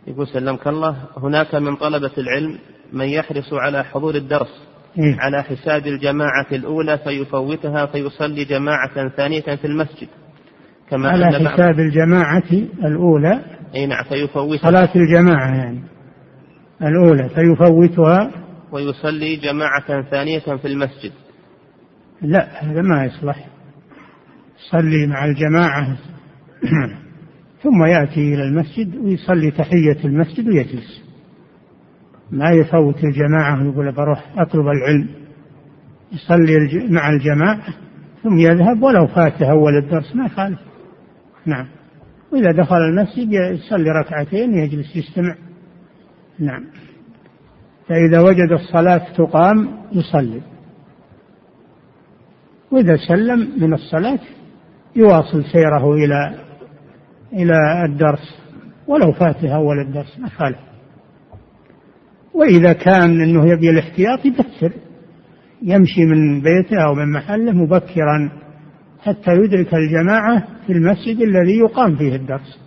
[0.07, 2.59] يقول سلمك الله هناك من طلبة العلم
[2.93, 4.63] من يحرص على حضور الدرس
[4.99, 10.09] إيه؟ على حساب الجماعة الأولى فيفوتها فيصلي جماعة ثانية في المسجد.
[10.91, 12.51] كما على أن حساب الجماعة
[12.85, 13.41] الأولى.
[13.75, 14.71] أي نعم فيفوتها.
[14.71, 15.81] صلاة الجماعة يعني.
[16.83, 18.31] الأولى فيفوتها.
[18.73, 21.13] ويصلي جماعة ثانية في المسجد.
[22.23, 23.47] لا هذا ما يصلح.
[24.67, 25.97] يصلي مع الجماعة.
[27.63, 31.03] ثم يأتي إلى المسجد ويصلي تحية المسجد ويجلس.
[32.31, 35.09] ما يفوت الجماعة ويقول بروح أطلب العلم.
[36.13, 37.75] يصلي مع الجماعة
[38.23, 40.59] ثم يذهب ولو فاته أول الدرس ما يخالف
[41.49, 41.67] نعم.
[42.33, 45.35] وإذا دخل المسجد يصلي ركعتين يجلس يستمع.
[46.39, 46.65] نعم.
[47.89, 50.41] فإذا وجد الصلاة تقام يصلي.
[52.71, 54.19] وإذا سلم من الصلاة
[54.97, 56.35] يواصل سيره إلى
[57.33, 58.39] إلى الدرس.
[58.87, 60.59] ولو فاته أول الدرس ما خالف.
[62.35, 64.73] وإذا كان أنه يبي الاحتياط يبكر
[65.63, 68.48] يمشي من بيته أو من محله مبكرا.
[69.09, 72.59] حتى يدرك الجماعة في المسجد الذي يقام فيه الدرس.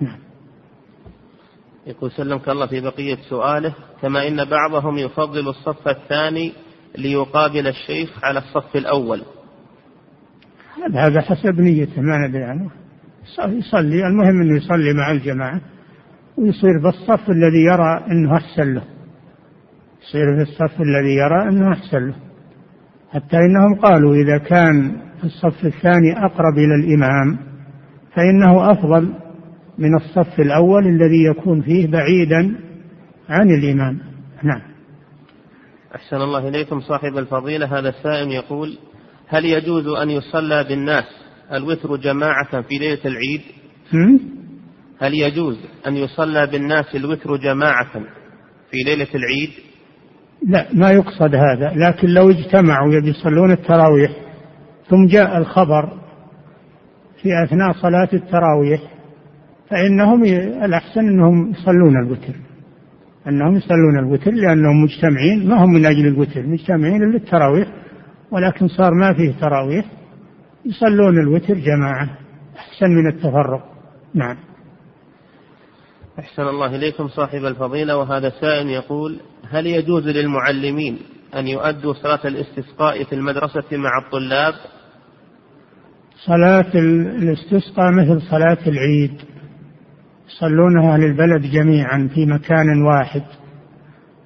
[0.00, 0.18] نعم.
[1.86, 6.52] يقول سلمك الله في بقية سؤاله كما إن بعضهم يفضل الصف الثاني
[6.98, 9.22] ليقابل الشيخ على الصف الأول.
[10.94, 12.70] هذا حسب نيته ما ندري عنه.
[13.58, 15.60] يصلي المهم أنه يصلي مع الجماعة
[16.38, 18.82] ويصير بالصف الذي يرى أنه أحسن له.
[20.02, 22.14] يصير في الصف الذي يرى أنه أحسن له.
[23.12, 27.38] حتى إنهم قالوا إذا كان الصف الثاني أقرب إلى الإمام
[28.16, 29.14] فإنه أفضل
[29.78, 32.56] من الصف الأول الذي يكون فيه بعيدا
[33.28, 33.98] عن الإمام.
[34.42, 34.62] نعم.
[35.94, 37.78] أحسن الله إليكم صاحب الفضيلة.
[37.78, 38.78] هذا السائل يقول
[39.28, 41.04] هل يجوز أن يصلى بالناس
[41.52, 43.40] الوتر جماعة في ليلة العيد؟
[45.00, 47.92] هل يجوز أن يصلى بالناس الوتر جماعة
[48.70, 49.50] في ليلة العيد؟
[50.48, 54.10] لا ما يقصد هذا لكن لو اجتمعوا يبي يصلون التراويح
[54.92, 55.88] ثم جاء الخبر
[57.22, 58.80] في أثناء صلاة التراويح
[59.70, 60.24] فإنهم
[60.64, 62.34] الأحسن أنهم يصلون الوتر.
[63.28, 67.68] أنهم يصلون الوتر لأنهم مجتمعين ما هم من أجل الوتر مجتمعين للتراويح
[68.30, 69.84] ولكن صار ما فيه تراويح
[70.64, 72.18] يصلون الوتر جماعة
[72.56, 73.64] أحسن من التفرق.
[74.14, 74.36] نعم.
[76.18, 79.20] أحسن الله إليكم صاحب الفضيلة وهذا سائل يقول
[79.50, 80.98] هل يجوز للمعلمين
[81.34, 84.54] أن يؤدوا صلاة الاستسقاء في المدرسة مع الطلاب؟
[86.26, 89.14] صلاة الاستسقاء مثل صلاة العيد.
[90.28, 93.22] يصلونها أهل البلد جميعا في مكان واحد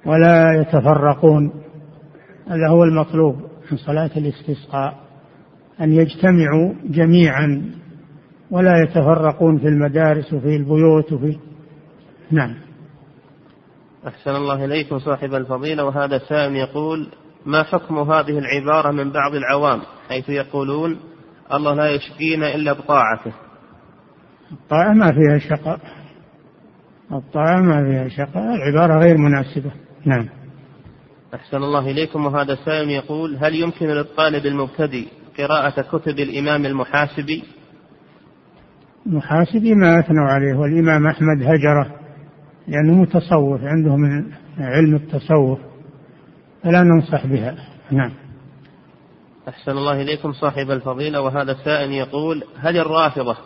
[0.05, 1.51] ولا يتفرقون.
[2.47, 3.35] هذا هو المطلوب
[3.71, 4.99] من صلاة الاستسقاء
[5.81, 7.71] أن يجتمعوا جميعا
[8.51, 11.37] ولا يتفرقون في المدارس وفي البيوت وفي
[12.31, 12.55] نعم.
[14.07, 15.85] أحسن الله إليكم صاحب الفضيلة.
[15.85, 17.07] وهذا سائل يقول
[17.45, 20.97] ما حكم هذه العبارة من بعض العوام؟ حيث يقولون
[21.53, 23.33] الله لا يشقينا إلا بطاعته.
[24.51, 25.79] الطاعة ما فيها شقاء.
[27.11, 28.55] الطاعة ما فيها شقاء.
[28.55, 29.71] العبارة غير مناسبة.
[30.05, 30.29] نعم.
[31.33, 32.25] أحسن الله إليكم.
[32.25, 35.07] وهذا سائل يقول هل يمكن للطالب المبتدئ
[35.37, 37.43] قراءة كتب الإمام المحاسبي؟
[39.05, 41.95] المحاسبي ما أثنوا عليه والإمام أحمد هجره
[42.67, 45.59] لأنه متصوف عنده من علم التصوف
[46.63, 47.55] فلا ننصح بها.
[47.91, 48.11] نعم.
[49.47, 53.37] أحسن الله إليكم صاحب الفضيلة وهذا سائل يقول هل الرافضة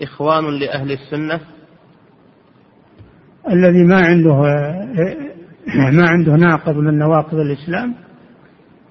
[0.00, 1.40] إخوان لأهل السنة؟
[3.50, 4.34] الذي ما عنده
[5.92, 7.94] ما عنده ناقض من نواقض الإسلام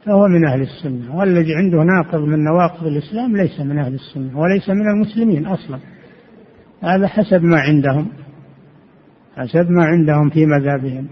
[0.05, 4.69] فهو من أهل السنة والذي عنده ناقض من نواقض الإسلام ليس من أهل السنة وليس
[4.69, 5.79] من المسلمين أصلا.
[6.83, 8.07] هذا حسب ما عندهم
[9.37, 11.07] حسب ما عندهم في مذهبهم.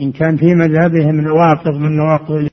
[0.00, 2.51] إن كان في مذهبهم نواقض من نواقض